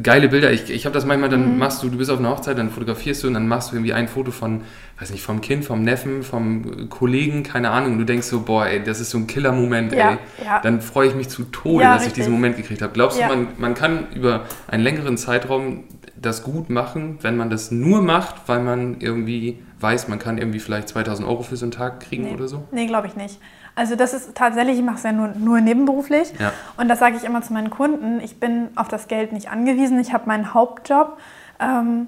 geile 0.04 0.30
Bilder. 0.30 0.52
Ich, 0.52 0.70
ich 0.70 0.86
habe 0.86 0.94
das 0.94 1.06
manchmal, 1.06 1.30
dann 1.30 1.54
mhm. 1.54 1.58
machst 1.58 1.82
du, 1.82 1.90
du 1.90 1.98
bist 1.98 2.12
auf 2.12 2.20
einer 2.20 2.30
Hochzeit, 2.30 2.58
dann 2.58 2.70
fotografierst 2.70 3.24
du 3.24 3.28
und 3.28 3.34
dann 3.34 3.48
machst 3.48 3.72
du 3.72 3.76
irgendwie 3.76 3.94
ein 3.94 4.08
Foto 4.08 4.32
von, 4.32 4.62
weiß 5.00 5.10
nicht, 5.10 5.24
vom 5.24 5.42
Kind, 5.42 5.66
vom 5.66 5.82
Neffen, 5.84 6.22
vom 6.22 6.88
Kollegen, 6.90 7.42
keine 7.42 7.72
Ahnung. 7.72 7.94
Und 7.94 8.00
du 8.00 8.06
denkst 8.06 8.28
so, 8.28 8.42
boah, 8.42 8.68
ey, 8.68 8.84
das 8.84 9.00
ist 9.00 9.10
so 9.10 9.18
ein 9.18 9.26
Killer-Moment, 9.26 9.94
ja, 9.94 10.12
ey. 10.12 10.18
Ja. 10.46 10.60
Dann 10.62 10.82
freue 10.82 11.08
ich 11.08 11.16
mich 11.16 11.30
zu 11.30 11.46
Tode, 11.46 11.84
ja, 11.84 11.94
dass 11.94 12.02
richtig. 12.04 12.20
ich 12.20 12.24
diesen 12.26 12.34
Moment 12.34 12.58
gekriegt 12.58 12.82
habe. 12.84 12.94
Glaubst 12.94 13.20
du, 13.20 13.26
man, 13.26 13.48
man 13.58 13.74
kann 13.74 14.08
über 14.14 14.46
einen 14.68 14.84
längeren 14.84 15.18
Zeitraum 15.18 15.84
das 16.16 16.44
gut 16.44 16.70
machen, 16.70 17.18
wenn 17.22 17.36
man 17.36 17.50
das 17.50 17.72
nur 17.72 18.04
macht, 18.04 18.36
weil 18.48 18.60
man 18.60 18.98
irgendwie 19.00 19.58
weiß, 19.80 20.08
man 20.08 20.20
kann 20.20 20.38
irgendwie 20.38 20.60
vielleicht 20.60 20.90
2000 20.90 21.28
Euro 21.28 21.42
für 21.42 21.58
so 21.58 21.66
einen 21.66 21.72
Tag 21.72 22.02
kriegen 22.02 22.26
nee. 22.26 22.34
oder 22.34 22.48
so? 22.48 22.68
Nee, 22.72 22.86
glaube 22.86 23.08
ich 23.08 23.16
nicht. 23.16 23.40
Also 23.82 23.96
das 23.96 24.14
ist 24.14 24.36
tatsächlich, 24.36 24.78
ich 24.78 24.86
mache 24.86 24.98
es 24.98 25.04
ja 25.04 25.12
nur, 25.12 25.30
nur 25.30 25.60
nebenberuflich 25.60 26.34
ja. 26.38 26.54
und 26.78 26.88
das 26.88 27.00
sage 27.00 27.16
ich 27.18 27.24
immer 27.24 27.42
zu 27.42 27.52
meinen 27.52 27.72
Kunden, 27.72 28.20
ich 28.20 28.40
bin 28.40 28.68
auf 28.76 28.90
das 28.90 29.08
Geld 29.08 29.34
nicht 29.34 29.50
angewiesen, 29.50 30.00
ich 30.00 30.14
habe 30.14 30.28
meinen 30.28 30.54
Hauptjob 30.54 31.18
ähm, 31.60 32.06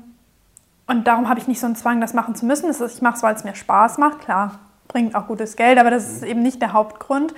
und 0.85 1.07
darum 1.07 1.29
habe 1.29 1.39
ich 1.39 1.47
nicht 1.47 1.59
so 1.59 1.65
einen 1.65 1.75
Zwang, 1.75 1.99
das 1.99 2.13
machen 2.13 2.35
zu 2.35 2.45
müssen. 2.45 2.67
Das 2.67 2.79
ist, 2.79 2.97
ich 2.97 3.01
mache 3.01 3.15
es, 3.15 3.23
weil 3.23 3.33
es 3.33 3.43
mir 3.43 3.55
Spaß 3.55 3.97
macht, 3.97 4.19
klar, 4.19 4.59
bringt 4.87 5.15
auch 5.15 5.25
gutes 5.25 5.55
Geld, 5.55 5.79
aber 5.79 5.89
das 5.89 6.07
ist 6.07 6.21
mhm. 6.21 6.27
eben 6.27 6.43
nicht 6.43 6.61
der 6.61 6.73
Hauptgrund. 6.73 7.33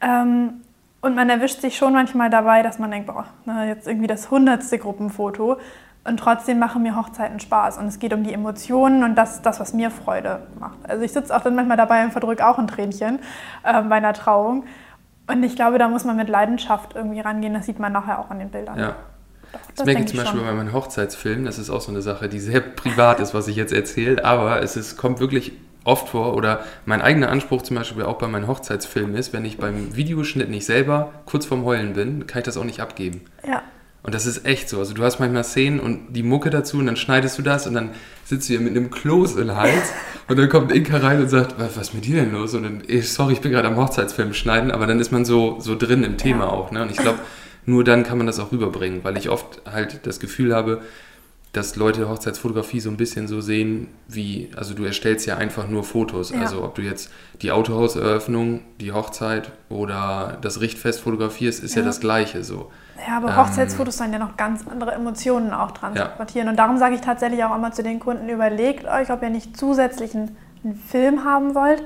Ähm, 0.00 0.60
und 1.00 1.16
man 1.16 1.28
erwischt 1.28 1.60
sich 1.60 1.76
schon 1.76 1.92
manchmal 1.92 2.30
dabei, 2.30 2.62
dass 2.62 2.78
man 2.78 2.92
denkt, 2.92 3.08
boah, 3.08 3.24
na, 3.44 3.66
jetzt 3.66 3.88
irgendwie 3.88 4.06
das 4.06 4.30
hundertste 4.30 4.78
Gruppenfoto 4.78 5.56
und 6.04 6.18
trotzdem 6.18 6.58
machen 6.58 6.82
mir 6.82 6.96
Hochzeiten 6.96 7.40
Spaß. 7.40 7.78
Und 7.78 7.86
es 7.86 7.98
geht 7.98 8.12
um 8.14 8.24
die 8.24 8.32
Emotionen 8.32 9.04
und 9.04 9.16
das, 9.16 9.42
das 9.42 9.60
was 9.60 9.74
mir 9.74 9.90
Freude 9.90 10.40
macht. 10.58 10.78
Also 10.88 11.04
ich 11.04 11.12
sitze 11.12 11.36
auch 11.36 11.42
dann 11.42 11.54
manchmal 11.54 11.76
dabei 11.76 12.04
und 12.04 12.12
verdrücke 12.12 12.46
auch 12.46 12.58
ein 12.58 12.68
Tränchen 12.68 13.18
äh, 13.62 13.82
bei 13.82 13.96
einer 13.96 14.14
Trauung. 14.14 14.64
Und 15.26 15.42
ich 15.42 15.56
glaube, 15.56 15.78
da 15.78 15.88
muss 15.88 16.04
man 16.04 16.16
mit 16.16 16.28
Leidenschaft 16.28 16.94
irgendwie 16.94 17.20
rangehen. 17.20 17.54
Das 17.54 17.66
sieht 17.66 17.78
man 17.78 17.92
nachher 17.92 18.18
auch 18.18 18.30
an 18.30 18.38
den 18.38 18.50
Bildern. 18.50 18.78
Ja. 18.78 18.96
Doch, 19.52 19.60
das, 19.66 19.74
das 19.76 19.86
merke 19.86 20.02
ich 20.02 20.08
zum 20.08 20.18
Beispiel 20.18 20.40
schon. 20.40 20.48
bei 20.48 20.54
meinen 20.54 20.72
Hochzeitsfilmen. 20.72 21.44
Das 21.44 21.58
ist 21.58 21.70
auch 21.70 21.80
so 21.80 21.90
eine 21.90 22.02
Sache, 22.02 22.28
die 22.28 22.40
sehr 22.40 22.60
privat 22.76 23.20
ist, 23.20 23.34
was 23.34 23.46
ich 23.46 23.56
jetzt 23.56 23.72
erzähle. 23.72 24.24
Aber 24.24 24.62
es 24.62 24.76
ist, 24.76 24.96
kommt 24.96 25.20
wirklich 25.20 25.52
oft 25.84 26.08
vor. 26.08 26.34
Oder 26.34 26.60
mein 26.86 27.02
eigener 27.02 27.28
Anspruch 27.28 27.62
zum 27.62 27.76
Beispiel 27.76 28.04
auch 28.04 28.16
bei 28.16 28.26
meinen 28.26 28.46
Hochzeitsfilmen 28.46 29.14
ist, 29.14 29.32
wenn 29.32 29.44
ich 29.44 29.58
beim 29.58 29.94
Videoschnitt 29.94 30.48
nicht 30.48 30.64
selber 30.64 31.12
kurz 31.26 31.46
vorm 31.46 31.64
Heulen 31.64 31.92
bin, 31.92 32.26
kann 32.26 32.40
ich 32.40 32.44
das 32.44 32.56
auch 32.56 32.64
nicht 32.64 32.80
abgeben. 32.80 33.22
Ja. 33.46 33.62
Und 34.02 34.14
das 34.14 34.24
ist 34.24 34.46
echt 34.46 34.68
so. 34.68 34.78
Also 34.78 34.94
du 34.94 35.02
hast 35.02 35.20
manchmal 35.20 35.44
Szenen 35.44 35.78
und 35.78 36.14
die 36.14 36.22
Mucke 36.22 36.48
dazu 36.48 36.78
und 36.78 36.86
dann 36.86 36.96
schneidest 36.96 37.38
du 37.38 37.42
das 37.42 37.66
und 37.66 37.74
dann 37.74 37.90
sitzt 38.24 38.48
du 38.48 38.54
hier 38.54 38.60
mit 38.60 38.74
einem 38.74 38.90
Kloß 38.90 39.36
im 39.36 39.54
Hals 39.54 39.92
und 40.28 40.38
dann 40.38 40.48
kommt 40.48 40.72
Inka 40.72 40.96
rein 40.96 41.20
und 41.20 41.28
sagt, 41.28 41.56
was, 41.58 41.76
was 41.76 41.88
ist 41.88 41.94
mit 41.94 42.06
dir 42.06 42.16
denn 42.16 42.32
los? 42.32 42.54
Und 42.54 42.62
dann, 42.62 42.82
sorry, 43.02 43.34
ich 43.34 43.40
bin 43.40 43.52
gerade 43.52 43.68
am 43.68 43.76
Hochzeitsfilm 43.76 44.32
schneiden, 44.32 44.70
aber 44.70 44.86
dann 44.86 45.00
ist 45.00 45.12
man 45.12 45.24
so, 45.24 45.58
so 45.60 45.76
drin 45.76 46.02
im 46.02 46.16
Thema 46.16 46.44
ja. 46.44 46.50
auch. 46.50 46.70
Ne? 46.70 46.82
Und 46.82 46.90
ich 46.90 46.96
glaube, 46.96 47.18
nur 47.66 47.84
dann 47.84 48.04
kann 48.04 48.16
man 48.16 48.26
das 48.26 48.38
auch 48.40 48.52
rüberbringen, 48.52 49.04
weil 49.04 49.18
ich 49.18 49.28
oft 49.28 49.62
halt 49.70 50.06
das 50.06 50.18
Gefühl 50.18 50.54
habe, 50.54 50.80
dass 51.52 51.74
Leute 51.74 52.08
Hochzeitsfotografie 52.08 52.78
so 52.78 52.90
ein 52.90 52.96
bisschen 52.96 53.26
so 53.26 53.40
sehen, 53.40 53.88
wie, 54.06 54.50
also 54.56 54.72
du 54.72 54.84
erstellst 54.84 55.26
ja 55.26 55.36
einfach 55.36 55.66
nur 55.68 55.82
Fotos. 55.82 56.30
Ja. 56.30 56.42
Also 56.42 56.62
ob 56.62 56.76
du 56.76 56.82
jetzt 56.82 57.10
die 57.42 57.50
Autohauseröffnung, 57.50 58.60
die 58.80 58.92
Hochzeit 58.92 59.50
oder 59.68 60.38
das 60.42 60.60
Richtfest 60.60 61.00
fotografierst, 61.00 61.62
ist 61.64 61.74
ja, 61.74 61.80
Ja. 61.82 61.86
das 61.88 61.98
Gleiche 62.00 62.44
so. 62.44 62.70
Ja, 63.08 63.16
aber 63.16 63.30
Ähm, 63.30 63.36
Hochzeitsfotos 63.38 63.96
sollen 63.96 64.12
ja 64.12 64.18
noch 64.20 64.36
ganz 64.36 64.64
andere 64.70 64.92
Emotionen 64.92 65.52
auch 65.52 65.72
transportieren. 65.72 66.48
Und 66.48 66.56
darum 66.56 66.78
sage 66.78 66.94
ich 66.94 67.00
tatsächlich 67.00 67.42
auch 67.42 67.54
immer 67.56 67.72
zu 67.72 67.82
den 67.82 67.98
Kunden, 67.98 68.28
überlegt 68.28 68.86
euch, 68.86 69.10
ob 69.10 69.22
ihr 69.22 69.30
nicht 69.30 69.56
zusätzlich 69.56 70.14
einen, 70.14 70.36
Film 70.88 71.24
haben 71.24 71.54
wollt, 71.54 71.82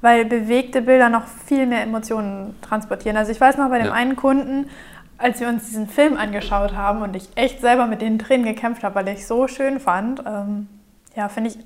weil 0.00 0.24
bewegte 0.24 0.80
Bilder 0.80 1.10
noch 1.10 1.24
viel 1.44 1.66
mehr 1.66 1.82
Emotionen 1.82 2.54
transportieren. 2.62 3.18
Also 3.18 3.32
ich 3.32 3.38
weiß 3.40 3.58
noch 3.58 3.68
bei 3.68 3.76
dem 3.78 3.88
Ja. 3.88 3.92
einen 3.92 4.16
Kunden, 4.16 4.70
als 5.18 5.40
wir 5.40 5.48
uns 5.48 5.66
diesen 5.66 5.88
Film 5.88 6.16
angeschaut 6.16 6.74
haben 6.74 7.02
und 7.02 7.14
ich 7.16 7.28
echt 7.34 7.60
selber 7.60 7.86
mit 7.86 8.00
den 8.00 8.18
Tränen 8.18 8.46
gekämpft 8.46 8.82
habe, 8.84 8.94
weil 8.94 9.08
ich 9.08 9.20
es 9.20 9.28
so 9.28 9.48
schön 9.48 9.80
fand. 9.80 10.22
Ähm, 10.26 10.68
ja, 11.16 11.28
finde 11.28 11.50
ich 11.50 11.58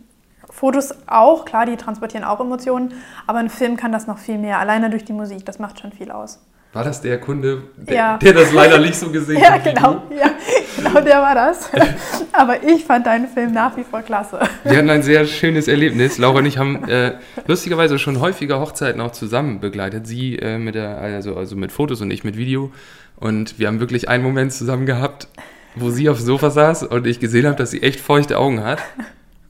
Fotos 0.51 0.95
auch, 1.07 1.45
klar, 1.45 1.67
die 1.67 1.77
transportieren 1.77 2.25
auch 2.25 2.41
Emotionen, 2.41 2.95
aber 3.27 3.39
ein 3.39 3.49
Film 3.51 3.77
kann 3.77 3.93
das 3.93 4.07
noch 4.07 4.19
viel 4.19 4.39
mehr, 4.39 4.59
alleine 4.59 4.91
durch 4.91 5.05
die 5.05 5.13
Musik, 5.13 5.47
das 5.47 5.59
macht 5.59 5.81
schon 5.81 5.93
viel 5.93 6.11
aus. 6.11 6.45
War 6.75 6.85
das 6.85 7.01
der 7.03 7.21
Kunde, 7.21 7.63
der, 7.77 7.95
Ja. 7.95 8.17
der 8.19 8.33
das 8.33 8.53
leider 8.53 8.79
nicht 8.79 8.95
so 8.97 9.11
gesehen 9.11 9.41
Ja, 9.43 9.53
hat? 9.53 9.65
wie 9.65 9.73
genau. 9.75 10.03
Ja, 10.11 10.31
genau 10.93 11.05
der 11.05 11.23
war 11.23 11.35
das. 11.35 11.71
Aber 12.33 12.63
ich 12.63 12.85
fand 12.85 13.07
deinen 13.07 13.29
Film 13.29 13.53
nach 13.53 13.77
wie 13.77 13.85
vor 13.85 14.03
klasse. 14.03 14.41
Wir 14.65 14.79
hatten 14.79 14.91
ein 14.91 15.03
sehr 15.03 15.27
schönes 15.27 15.69
Erlebnis. 15.69 16.19
Laura 16.19 16.39
und 16.39 16.47
ich 16.47 16.59
haben 16.59 16.89
äh, 16.89 17.15
lustigerweise 17.47 17.99
schon 17.99 18.21
häufiger 18.21 18.61
Hochzeiten 18.61 19.01
auch 19.01 19.13
zusammen 19.13 19.61
begleitet. 19.61 20.07
Sie 20.07 20.37
äh, 20.37 20.59
mit 20.59 20.75
der, 20.75 20.99
also, 20.99 21.37
also 21.37 21.57
mit 21.57 21.73
Fotos 21.73 22.01
und 22.01 22.11
ich 22.11 22.25
mit 22.25 22.37
Video. 22.37 22.73
Und 23.17 23.59
wir 23.59 23.69
haben 23.69 23.81
wirklich 23.81 24.09
einen 24.09 24.25
Moment 24.25 24.53
zusammen 24.53 24.87
gehabt, 24.87 25.29
wo 25.75 25.91
sie 25.91 26.09
auf 26.09 26.19
dem 26.19 26.27
Sofa 26.27 26.51
saß 26.51 26.85
und 26.85 27.07
ich 27.07 27.21
gesehen 27.21 27.47
habe, 27.47 27.57
dass 27.57 27.71
sie 27.71 27.83
echt 27.83 28.01
feuchte 28.01 28.39
Augen 28.39 28.63
hat. 28.63 28.81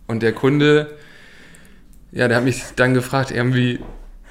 Und 0.07 0.23
der 0.23 0.33
Kunde, 0.33 0.99
ja, 2.11 2.29
der 2.29 2.37
hat 2.39 2.45
mich 2.45 2.63
dann 2.77 2.95
gefragt, 2.95 3.31
irgendwie, 3.31 3.81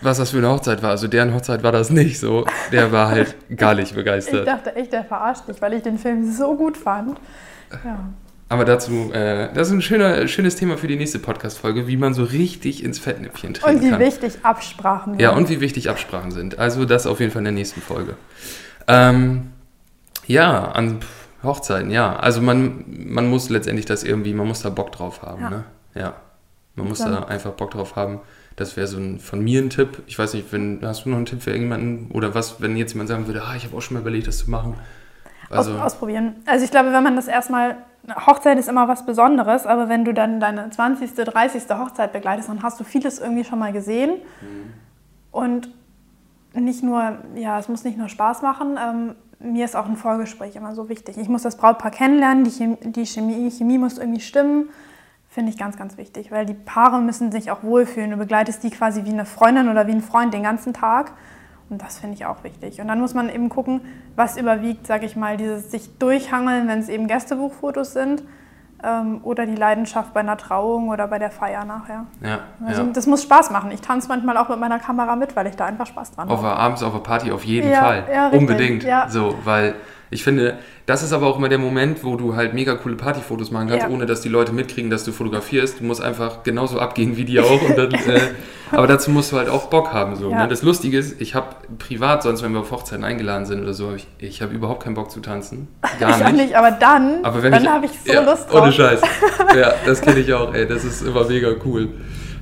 was 0.02 0.18
das 0.18 0.32
für 0.32 0.38
eine 0.38 0.50
Hochzeit 0.50 0.82
war. 0.84 0.90
Also 0.92 1.08
deren 1.08 1.34
Hochzeit 1.34 1.64
war 1.64 1.72
das 1.72 1.90
nicht 1.90 2.20
so. 2.20 2.46
Der 2.72 2.92
war 2.92 3.10
halt 3.10 3.36
gar 3.56 3.76
nicht 3.76 3.90
Ich 3.92 3.96
begeistert. 3.96 4.48
dachte 4.48 4.76
echt, 4.76 4.92
der 4.94 5.04
verarscht 5.04 5.48
dich, 5.48 5.62
weil 5.62 5.74
ich 5.74 5.84
den 5.84 5.98
Film 5.98 6.32
so 6.32 6.56
gut 6.58 6.78
fand. 6.78 7.20
Ja. 7.86 8.00
Aber 8.50 8.66
dazu, 8.66 9.12
äh, 9.14 9.48
das 9.54 9.68
ist 9.70 9.74
ein 9.74 9.82
schöner, 9.82 10.28
schönes 10.28 10.58
Thema 10.58 10.78
für 10.78 10.88
die 10.88 10.98
nächste 10.98 11.20
Podcast-Folge, 11.20 11.88
wie 11.88 11.96
man 11.96 12.14
so 12.14 12.24
richtig 12.26 12.84
ins 12.84 13.00
Fettnäpfchen 13.00 13.54
treten 13.54 13.76
Und 13.78 13.82
wie 13.82 13.90
kann. 13.92 14.00
wichtig 14.02 14.34
Absprachen 14.44 15.18
Ja, 15.20 15.30
sind. 15.30 15.38
und 15.38 15.50
wie 15.50 15.62
wichtig 15.62 15.90
Absprachen 15.90 16.32
sind. 16.32 16.60
Also 16.60 16.84
das 16.84 17.08
auf 17.08 17.22
jeden 17.22 17.32
Fall 17.32 17.40
in 17.40 17.46
der 17.46 17.54
nächsten 17.54 17.80
Folge. 17.82 18.16
Ähm, 18.90 19.52
ja, 20.28 20.66
an 20.72 21.00
Hochzeiten, 21.44 21.92
ja. 21.92 22.16
Also 22.18 22.42
man, 22.42 22.84
man 22.88 23.30
muss 23.30 23.50
letztendlich 23.50 23.86
das 23.86 24.04
irgendwie, 24.04 24.34
man 24.34 24.48
muss 24.48 24.62
da 24.62 24.70
Bock 24.70 24.92
drauf 24.92 25.22
haben, 25.22 25.42
Ja. 25.42 25.50
ne? 25.50 25.64
Ja. 25.96 26.14
Man 26.76 26.88
muss 26.90 27.00
Dann- 27.00 27.14
da 27.14 27.24
einfach 27.24 27.52
Bock 27.52 27.72
drauf 27.72 27.96
haben. 27.96 28.20
Das 28.56 28.78
wäre 28.78 28.88
so 28.88 28.98
ein, 28.98 29.20
von 29.20 29.42
mir 29.42 29.62
ein 29.62 29.70
Tipp. 29.70 30.04
Ich 30.08 30.20
weiß 30.20 30.34
nicht, 30.34 30.52
wenn, 30.52 30.80
hast 30.84 31.06
du 31.06 31.10
noch 31.10 31.18
einen 31.18 31.26
Tipp 31.26 31.42
für 31.42 31.52
irgendjemanden? 31.52 32.12
Oder 32.12 32.36
was, 32.36 32.62
wenn 32.62 32.76
jetzt 32.78 32.94
jemand 32.94 33.10
sagen 33.10 33.28
würde, 33.28 33.44
ah, 33.44 33.56
ich 33.56 33.66
habe 33.66 33.76
auch 33.76 33.82
schon 33.82 33.96
mal 33.96 34.02
überlegt, 34.02 34.28
das 34.28 34.40
zu 34.40 34.52
machen. 34.52 34.76
Also, 35.50 35.74
Aus, 35.74 35.82
ausprobieren. 35.82 36.36
Also 36.46 36.66
ich 36.66 36.72
glaube, 36.72 36.94
wenn 36.94 37.04
man 37.04 37.16
das 37.16 37.28
erstmal, 37.28 37.78
Hochzeit 38.26 38.58
ist 38.58 38.70
immer 38.70 38.88
was 38.88 39.06
Besonderes, 39.06 39.66
aber 39.66 39.90
wenn 39.90 40.06
du 40.06 40.14
dann 40.14 40.40
deine 40.40 40.70
20., 40.70 41.14
30. 41.14 41.64
Hochzeit 41.70 42.14
begleitest, 42.14 42.50
dann 42.50 42.64
hast 42.64 42.80
du 42.80 42.84
vieles 42.84 43.20
irgendwie 43.20 43.44
schon 43.44 43.60
mal 43.60 43.74
gesehen. 43.74 44.12
Mhm. 44.42 44.74
Und 45.32 45.70
nicht 46.54 46.84
nur, 46.84 47.20
ja, 47.36 47.60
es 47.60 47.70
muss 47.70 47.84
nicht 47.84 47.98
nur 47.98 48.10
Spaß 48.10 48.42
machen, 48.42 48.78
ähm, 48.78 49.16
mir 49.44 49.66
ist 49.66 49.76
auch 49.76 49.88
ein 49.88 49.96
Vorgespräch 49.96 50.56
immer 50.56 50.76
so 50.76 50.90
wichtig. 50.90 51.18
Ich 51.18 51.30
muss 51.30 51.42
das 51.42 51.58
Brautpaar 51.58 51.92
kennenlernen, 51.92 52.44
die 52.44 52.52
Chemie, 52.52 52.78
die 52.84 53.06
Chemie, 53.06 53.50
Chemie 53.50 53.78
muss 53.78 53.98
irgendwie 53.98 54.22
stimmen. 54.22 54.70
Finde 55.34 55.50
ich 55.50 55.58
ganz, 55.58 55.78
ganz 55.78 55.98
wichtig, 55.98 56.30
weil 56.30 56.46
die 56.46 56.54
Paare 56.54 57.00
müssen 57.00 57.32
sich 57.32 57.52
auch 57.52 57.64
wohlfühlen. 57.64 58.12
Du 58.12 58.18
begleitest 58.18 58.64
die 58.64 58.70
quasi 58.70 59.06
wie 59.06 59.12
eine 59.14 59.24
Freundin 59.26 59.70
oder 59.70 59.88
wie 59.88 59.94
ein 59.94 60.02
Freund 60.02 60.34
den 60.34 60.44
ganzen 60.44 60.74
Tag. 60.74 61.14
Und 61.70 61.82
das 61.82 62.00
finde 62.00 62.16
ich 62.16 62.26
auch 62.26 62.44
wichtig. 62.44 62.82
Und 62.82 62.90
dann 62.90 63.00
muss 63.00 63.14
man 63.14 63.30
eben 63.30 63.48
gucken, 63.48 63.80
was 64.18 64.36
überwiegt, 64.36 64.86
sage 64.88 65.06
ich 65.06 65.16
mal, 65.16 65.38
dieses 65.38 65.72
sich 65.72 65.98
durchhangeln, 66.00 66.68
wenn 66.68 66.80
es 66.80 66.90
eben 66.90 67.08
Gästebuchfotos 67.08 67.94
sind 67.94 68.24
ähm, 68.84 69.22
oder 69.24 69.46
die 69.46 69.56
Leidenschaft 69.56 70.14
bei 70.14 70.20
einer 70.20 70.36
Trauung 70.36 70.90
oder 70.90 71.08
bei 71.08 71.18
der 71.18 71.32
Feier 71.32 71.64
nachher. 71.64 72.08
ja, 72.22 72.40
Also 72.68 72.82
ja. 72.82 72.90
das 72.92 73.08
muss 73.08 73.24
Spaß 73.24 73.52
machen. 73.52 73.72
Ich 73.72 73.80
tanze 73.80 74.10
manchmal 74.10 74.36
auch 74.36 74.50
mit 74.50 74.60
meiner 74.60 74.80
Kamera 74.80 75.16
mit, 75.16 75.34
weil 75.38 75.48
ich 75.48 75.56
da 75.56 75.64
einfach 75.66 75.86
Spaß 75.88 76.12
dran 76.12 76.28
Auf 76.30 76.40
habe. 76.44 76.58
abends 76.58 76.84
auf 76.84 76.92
der 76.92 77.00
Party 77.00 77.32
auf 77.32 77.46
jeden 77.46 77.72
Ja, 77.72 77.80
Fall. 77.86 78.04
ja, 78.14 78.24
richtig, 78.28 78.42
Unbedingt. 78.42 78.84
ja. 78.84 79.08
So, 79.08 79.36
weil 79.46 79.76
ich 80.12 80.24
finde, 80.26 80.58
das 80.86 81.04
ist 81.04 81.14
aber 81.14 81.26
auch 81.28 81.38
immer 81.38 81.48
der 81.48 81.58
Moment, 81.58 82.04
wo 82.04 82.18
du 82.18 82.36
halt 82.36 82.54
mega 82.54 82.76
coole 82.76 82.96
Partyfotos 82.96 83.50
machen 83.50 83.70
kannst, 83.70 83.88
Ja. 83.88 83.90
ohne 83.90 84.06
dass 84.06 84.20
die 84.22 84.28
Leute 84.30 84.52
mitkriegen, 84.52 84.92
dass 84.92 85.06
du 85.06 85.14
fotografierst. 85.14 85.80
Du 85.80 85.86
musst 85.86 86.02
einfach 86.02 86.44
genauso 86.44 86.80
abgehen 86.80 87.16
wie 87.16 87.24
die 87.24 87.40
auch. 87.40 87.62
Und 87.62 87.78
dann, 87.78 87.92
äh, 87.94 88.20
aber 88.72 88.88
dazu 88.88 89.10
musst 89.10 89.32
du 89.32 89.38
halt 89.38 89.48
auch 89.48 89.68
Bock 89.70 89.94
haben. 89.94 90.18
So, 90.18 90.30
Ja. 90.30 90.44
ne? 90.44 90.48
Das 90.50 90.64
Lustige 90.64 90.98
ist, 90.98 91.22
ich 91.22 91.34
habe 91.34 91.56
privat, 91.80 92.24
sonst 92.24 92.44
wenn 92.44 92.52
wir 92.52 92.60
auf 92.60 92.72
Hochzeiten 92.72 93.06
eingeladen 93.06 93.46
sind 93.46 93.64
oder 93.64 93.74
so, 93.74 93.94
ich, 93.96 94.06
ich 94.20 94.42
habe 94.42 94.54
überhaupt 94.54 94.84
keinen 94.84 94.96
Bock 94.96 95.10
zu 95.12 95.22
tanzen. 95.22 95.70
Gar 96.00 96.20
ich 96.20 96.26
auch 96.26 96.32
nicht, 96.32 96.56
aber 96.56 96.72
dann, 96.72 97.24
aber 97.24 97.42
dann 97.50 97.68
habe 97.70 97.86
ich 97.86 97.92
so 98.06 98.12
ja, 98.12 98.22
Lust 98.22 98.52
drauf. 98.52 98.64
Ohne 98.64 98.72
Scheiß. 98.74 99.02
Ja, 99.56 99.74
das 99.86 100.02
kenne 100.02 100.20
ich 100.20 100.34
auch, 100.34 100.54
ey. 100.54 100.68
Das 100.68 100.84
ist 100.86 101.02
immer 101.02 101.26
mega 101.26 101.50
cool. 101.66 101.90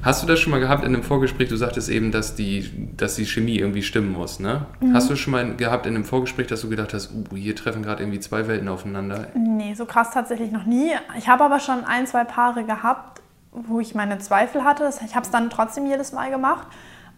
Hast 0.02 0.24
du 0.24 0.28
das 0.28 0.40
schon 0.40 0.52
mal 0.52 0.60
gehabt 0.60 0.84
in 0.86 0.94
einem 0.94 1.04
Vorgespräch? 1.04 1.50
Du 1.50 1.58
sagtest 1.58 1.90
eben, 1.90 2.12
dass 2.12 2.36
die, 2.36 2.70
dass 2.96 3.16
die 3.16 3.26
Chemie 3.26 3.58
irgendwie 3.58 3.82
stimmen 3.82 4.14
muss, 4.14 4.40
ne? 4.40 4.66
Mhm. 4.80 4.94
Hast 4.94 5.10
du 5.10 5.16
schon 5.16 5.32
mal 5.32 5.56
gehabt 5.56 5.86
in 5.86 5.96
einem 5.96 6.06
Vorgespräch, 6.06 6.48
dass 6.48 6.62
du 6.62 6.70
gedacht 6.70 6.94
hast, 6.94 7.12
uh, 7.14 7.36
hier 7.36 7.56
treffen 7.56 7.84
gerade 7.84 8.04
irgendwie 8.04 8.20
zwei 8.22 8.48
Welten 8.48 8.70
aufeinander? 8.70 9.28
Nee, 9.36 9.74
so 9.74 9.86
krass 9.86 10.12
tatsächlich 10.12 10.52
noch 10.52 10.66
nie. 10.66 10.92
Ich 11.18 11.28
habe 11.28 11.44
aber 11.44 11.60
schon 11.60 11.84
ein, 11.84 12.08
zwei 12.08 12.24
Paare 12.24 12.64
gehabt, 12.64 13.22
wo 13.52 13.80
ich 13.82 13.94
meine 13.94 14.20
Zweifel 14.20 14.64
hatte. 14.64 14.90
Ich 15.06 15.16
habe 15.16 15.26
es 15.26 15.32
dann 15.32 15.50
trotzdem 15.50 15.86
jedes 15.86 16.14
Mal 16.14 16.30
gemacht. 16.32 16.68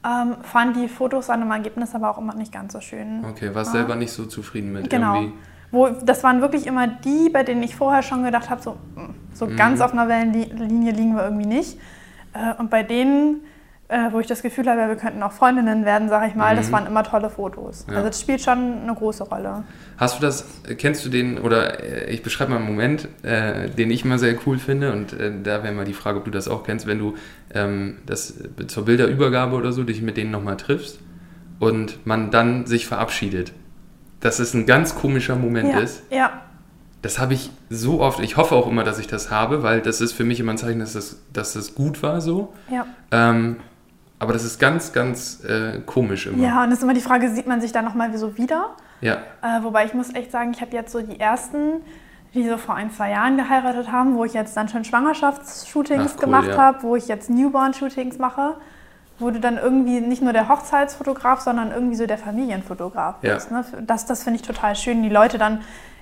Ähm, 0.04 0.38
fand 0.42 0.76
die 0.76 0.88
Fotos 0.88 1.28
dann 1.28 1.44
im 1.44 1.52
Ergebnis 1.52 1.94
aber 1.94 2.10
auch 2.10 2.18
immer 2.18 2.34
nicht 2.34 2.52
ganz 2.52 2.74
so 2.74 2.80
schön. 2.82 3.24
Okay, 3.30 3.54
warst 3.54 3.74
selber 3.74 3.96
nicht 3.96 4.12
so 4.12 4.26
zufrieden 4.26 4.72
mit 4.72 4.90
Genau. 4.90 5.16
irgendwie. 5.16 5.34
Wo, 5.70 5.88
das 5.88 6.24
waren 6.24 6.42
wirklich 6.42 6.66
immer 6.66 6.88
die, 6.88 7.30
bei 7.30 7.44
denen 7.44 7.62
ich 7.62 7.76
vorher 7.76 8.02
schon 8.02 8.24
gedacht 8.24 8.50
habe, 8.50 8.62
so, 8.62 8.72
mm, 8.96 9.14
so 9.34 9.46
Mhm. 9.46 9.56
ganz 9.56 9.80
auf 9.80 9.94
einer 9.94 10.08
Wellenlinie 10.08 10.92
liegen 10.92 11.16
wir 11.16 11.24
irgendwie 11.24 11.46
nicht. 11.46 11.78
Äh, 12.34 12.54
Und 12.60 12.70
bei 12.70 12.84
denen, 12.84 13.42
äh, 13.88 14.12
wo 14.12 14.20
ich 14.20 14.28
das 14.28 14.42
Gefühl 14.42 14.68
habe, 14.70 14.88
wir 14.88 14.96
könnten 14.96 15.22
auch 15.22 15.34
Freundinnen 15.34 15.84
werden, 15.86 16.08
sage 16.10 16.28
ich 16.28 16.36
mal, 16.36 16.56
das 16.56 16.68
Mhm. 16.70 16.72
waren 16.74 16.88
immer 16.88 17.04
tolle 17.04 17.30
Fotos. 17.30 17.86
Ja. 17.90 17.96
Also 17.98 18.08
das 18.08 18.22
spielt 18.22 18.42
schon 18.42 18.84
eine 18.84 18.94
große 18.96 19.24
Rolle. 19.26 19.64
Hast 19.98 20.18
du 20.18 20.22
das, 20.22 20.46
kennst 20.78 21.06
du 21.06 21.10
den, 21.10 21.38
oder 21.40 21.84
äh, 21.84 22.10
ich 22.12 22.24
beschreibe 22.24 22.52
mal 22.52 22.58
einen 22.58 22.68
Moment, 22.68 23.08
äh, 23.24 23.70
den 23.70 23.92
ich 23.92 24.06
immer 24.06 24.18
sehr 24.18 24.36
cool 24.46 24.58
finde 24.60 24.94
und 24.94 25.14
äh, 25.14 25.32
da 25.44 25.62
wäre 25.64 25.74
mal 25.74 25.86
die 25.86 25.94
Frage, 25.94 26.20
ob 26.20 26.26
du 26.26 26.32
das 26.32 26.48
auch 26.48 26.64
kennst, 26.64 26.88
wenn 26.88 27.00
du 27.00 27.16
ähm, 27.54 27.98
das 28.06 28.32
äh, 28.60 28.68
zur 28.68 28.86
Bilderübergabe 28.86 29.56
oder 29.56 29.74
so 29.74 29.84
dich 29.84 30.02
mit 30.02 30.16
denen 30.18 30.32
nochmal 30.32 30.56
triffst 30.58 31.00
und 31.60 32.06
man 32.08 32.32
dann 32.32 32.66
sich 32.66 32.88
verabschiedet. 32.88 33.52
Dass 34.22 34.40
es 34.40 34.54
ein 34.54 34.66
ganz 34.68 34.96
komischer 34.96 35.36
Moment 35.36 35.74
Ja, 35.74 35.80
ist. 35.80 36.04
ja, 36.12 36.32
Das 37.02 37.20
habe 37.20 37.34
ich 37.34 37.50
so 37.70 38.00
oft, 38.02 38.20
ich 38.20 38.38
hoffe 38.38 38.56
auch 38.56 38.68
immer, 38.68 38.84
dass 38.84 39.00
ich 39.00 39.08
das 39.08 39.32
habe, 39.32 39.64
weil 39.64 39.82
das 39.82 40.02
ist 40.02 40.14
für 40.14 40.24
mich 40.24 40.40
immer 40.40 40.54
ein 40.54 40.58
Zeichen, 40.58 40.80
dass 40.80 40.94
das, 40.94 41.18
dass 41.34 41.54
das 41.54 41.74
gut 41.76 42.04
war 42.04 42.22
so. 42.22 42.54
ja. 42.70 42.86
Ähm, 43.12 43.58
aber 44.20 44.34
das 44.34 44.44
ist 44.44 44.60
ganz, 44.60 44.94
ganz 44.94 45.44
äh, 45.46 45.80
komisch 45.84 46.28
immer. 46.28 46.44
Ja, 46.46 46.64
und 46.64 46.70
es 46.72 46.78
ist 46.78 46.84
immer 46.84 46.94
die 46.94 47.02
Frage, 47.02 47.32
sieht 47.32 47.48
man 47.48 47.60
sich 47.60 47.72
da 47.72 47.82
nochmal 47.82 48.16
so 48.16 48.38
wieder? 48.38 48.76
Ja. 49.02 49.16
Äh, 49.42 49.64
wobei 49.64 49.86
ich 49.86 49.96
muss 49.96 50.14
echt 50.14 50.30
sagen, 50.30 50.52
ich 50.54 50.62
habe 50.62 50.74
jetzt 50.74 50.92
so 50.92 51.02
die 51.02 51.20
ersten, 51.20 51.82
die 52.36 52.48
so 52.48 52.58
vor 52.58 52.76
ein, 52.76 52.92
zwei 52.92 53.10
Jahren 53.10 53.36
geheiratet 53.36 53.92
haben, 53.92 54.16
wo 54.16 54.24
ich 54.24 54.34
jetzt 54.36 54.56
dann 54.56 54.70
schon 54.70 54.86
Schwangerschaftsshootings 54.86 56.14
cool, 56.14 56.20
gemacht 56.20 56.50
ja. 56.50 56.58
habe, 56.58 56.84
wo 56.84 56.96
ich 56.96 57.08
jetzt 57.08 57.32
Newborn-Shootings 57.32 58.20
mache, 58.20 58.58
wo 59.18 59.32
du 59.32 59.40
dann 59.40 59.58
irgendwie 59.58 60.02
nicht 60.02 60.22
nur 60.22 60.34
der 60.34 60.50
Hochzeitsfotograf, 60.50 61.42
sondern 61.42 61.72
irgendwie 61.72 61.96
so 61.96 62.06
der 62.06 62.20
Familienfotograf 62.20 63.16
Ja. 63.24 63.34
bist. 63.34 63.50
Ne? 63.50 63.66
Das, 63.88 64.06
das 64.06 64.22
finde 64.22 64.40
ich 64.40 64.46
total 64.46 64.76
schön, 64.76 65.02
die 65.02 65.10
Leute 65.10 65.40
dann 65.40 65.62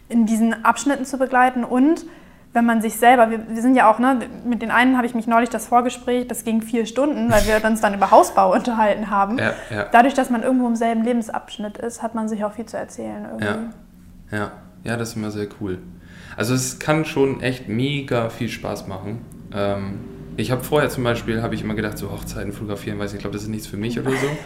in 0.09 0.25
diesen 0.25 0.65
Abschnitten 0.65 1.05
zu 1.05 1.17
begleiten 1.17 1.63
und 1.63 2.05
wenn 2.51 2.65
man 2.65 2.81
sich 2.81 2.95
selber, 2.95 3.29
wir, 3.29 3.47
wir 3.47 3.61
sind 3.61 3.75
ja 3.75 3.91
auch, 3.91 3.99
ne, 3.99 4.21
mit 4.43 4.61
den 4.61 4.71
einen 4.71 4.97
habe 4.97 5.05
ich 5.05 5.13
mich 5.13 5.27
neulich 5.27 5.49
das 5.49 5.67
Vorgespräch, 5.67 6.27
das 6.27 6.43
ging 6.43 6.61
vier 6.61 6.87
Stunden, 6.87 7.31
weil 7.31 7.45
wir 7.45 7.63
uns 7.69 7.79
dann 7.79 7.93
über 7.93 8.09
Hausbau 8.09 8.53
unterhalten 8.55 9.09
haben. 9.09 9.37
Ja, 9.37 9.53
ja. 9.69 9.85
Dadurch, 9.91 10.15
dass 10.15 10.29
man 10.29 10.41
irgendwo 10.41 10.67
im 10.67 10.75
selben 10.75 11.03
Lebensabschnitt 11.03 11.77
ist, 11.77 12.01
hat 12.01 12.15
man 12.15 12.27
sich 12.27 12.43
auch 12.43 12.53
viel 12.53 12.65
zu 12.65 12.77
erzählen 12.77 13.25
irgendwie. 13.25 13.45
Ja. 13.45 13.57
Ja, 14.31 14.51
ja, 14.83 14.97
das 14.97 15.09
ist 15.09 15.15
immer 15.15 15.31
sehr 15.31 15.47
cool. 15.59 15.79
Also 16.37 16.53
es 16.53 16.79
kann 16.79 17.05
schon 17.05 17.41
echt 17.41 17.67
mega 17.67 18.29
viel 18.29 18.49
Spaß 18.49 18.87
machen. 18.87 19.25
Ähm, 19.53 19.99
ich 20.39 20.51
habe 20.51 20.63
vorher 20.63 20.89
zum 20.89 21.03
Beispiel, 21.03 21.41
habe 21.41 21.55
ich 21.55 21.63
immer 21.63 21.73
gedacht, 21.73 21.97
so 21.97 22.11
Hochzeiten 22.11 22.53
fotografieren, 22.53 22.97
weiß 22.97 23.11
nicht, 23.11 23.19
ich 23.19 23.23
glaube, 23.23 23.33
das 23.33 23.43
ist 23.43 23.49
nichts 23.49 23.67
für 23.67 23.77
mich 23.77 23.99
oder 23.99 24.11
so. 24.11 24.15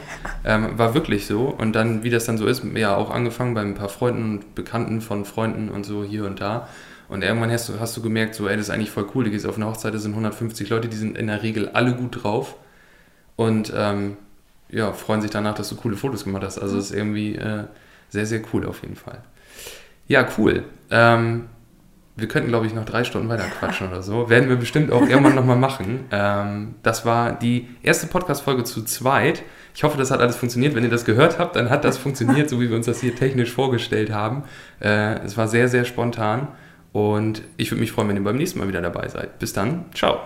Ähm, 0.46 0.78
war 0.78 0.94
wirklich 0.94 1.26
so. 1.26 1.46
Und 1.46 1.74
dann, 1.74 2.04
wie 2.04 2.10
das 2.10 2.26
dann 2.26 2.38
so 2.38 2.46
ist, 2.48 2.64
ja 2.76 2.98
auch 2.98 3.12
angefangen 3.12 3.54
bei 3.54 3.62
ein 3.62 3.76
paar 3.76 3.88
Freunden 3.88 4.24
und 4.24 4.56
Bekannten 4.56 5.00
von 5.00 5.24
Freunden 5.24 5.70
und 5.70 5.86
so 5.86 6.04
hier 6.04 6.26
und 6.26 6.42
da. 6.42 6.68
Und 7.08 7.24
irgendwann 7.24 7.50
hast 7.50 7.70
du, 7.70 7.80
hast 7.80 7.96
du 7.96 8.02
gemerkt, 8.02 8.36
so, 8.36 8.50
ey, 8.50 8.58
das 8.58 8.68
ist 8.68 8.70
eigentlich 8.70 8.92
voll 8.92 9.08
cool. 9.16 9.24
Du 9.24 9.32
gehst 9.32 9.46
auf 9.46 9.56
eine 9.56 9.68
Hochzeit, 9.68 9.94
da 9.94 10.00
sind 10.00 10.12
150 10.12 10.68
Leute, 10.70 10.90
die 10.90 10.98
sind 10.98 11.18
in 11.18 11.28
der 11.28 11.44
Regel 11.44 11.70
alle 11.70 11.94
gut 11.94 12.24
drauf. 12.24 12.56
Und 13.38 13.72
ähm, 13.74 14.18
ja, 14.70 14.92
freuen 14.92 15.22
sich 15.22 15.32
danach, 15.32 15.56
dass 15.56 15.70
du 15.70 15.76
coole 15.76 15.96
Fotos 15.96 16.26
gemacht 16.26 16.44
hast. 16.44 16.60
Also 16.60 16.78
es 16.78 16.86
ist 16.86 16.96
irgendwie 16.96 17.36
äh, 17.36 17.64
sehr, 18.10 18.26
sehr 18.26 18.42
cool 18.52 18.66
auf 18.66 18.82
jeden 18.82 18.96
Fall. 18.96 19.20
Ja, 20.08 20.28
cool. 20.38 20.64
Ähm, 20.90 21.46
wir 22.16 22.28
könnten, 22.28 22.50
glaube 22.50 22.68
ich, 22.68 22.74
noch 22.74 22.86
drei 22.86 23.04
Stunden 23.04 23.28
weiter 23.28 23.46
quatschen 23.60 23.88
oder 23.88 24.04
so. 24.04 24.30
Werden 24.30 24.48
wir 24.48 24.56
bestimmt 24.56 24.92
auch 24.92 25.02
irgendwann 25.02 25.36
nochmal 25.36 25.58
machen. 25.58 26.06
Ähm, 26.12 26.76
das 26.84 27.06
war 27.06 27.34
die 27.34 27.68
erste 27.82 28.08
Podcast-Folge 28.08 28.64
zu 28.64 28.84
zweit. 28.84 29.44
Ich 29.74 29.84
hoffe, 29.84 29.98
das 29.98 30.12
hat 30.12 30.20
alles 30.20 30.36
funktioniert. 30.36 30.76
Wenn 30.76 30.84
ihr 30.84 30.92
das 30.92 31.06
gehört 31.06 31.40
habt, 31.40 31.56
dann 31.56 31.72
hat 31.72 31.84
das 31.84 31.98
funktioniert, 31.98 32.50
so 32.50 32.62
wie 32.62 32.70
wir 32.70 32.76
uns 32.76 32.86
das 32.86 33.02
hier 33.02 33.16
technisch 33.16 33.52
vorgestellt 33.52 34.12
haben. 34.12 34.44
Äh, 34.80 35.20
es 35.24 35.38
war 35.38 35.48
sehr, 35.48 35.68
sehr 35.70 35.86
spontan. 35.86 36.50
Und 36.92 37.42
ich 37.58 37.72
würde 37.72 37.82
mich 37.82 37.92
freuen, 37.92 38.10
wenn 38.10 38.18
ihr 38.18 38.24
beim 38.24 38.38
nächsten 38.38 38.60
Mal 38.60 38.68
wieder 38.68 38.82
dabei 38.82 39.08
seid. 39.08 39.40
Bis 39.40 39.54
dann. 39.54 39.86
Ciao. 39.96 40.20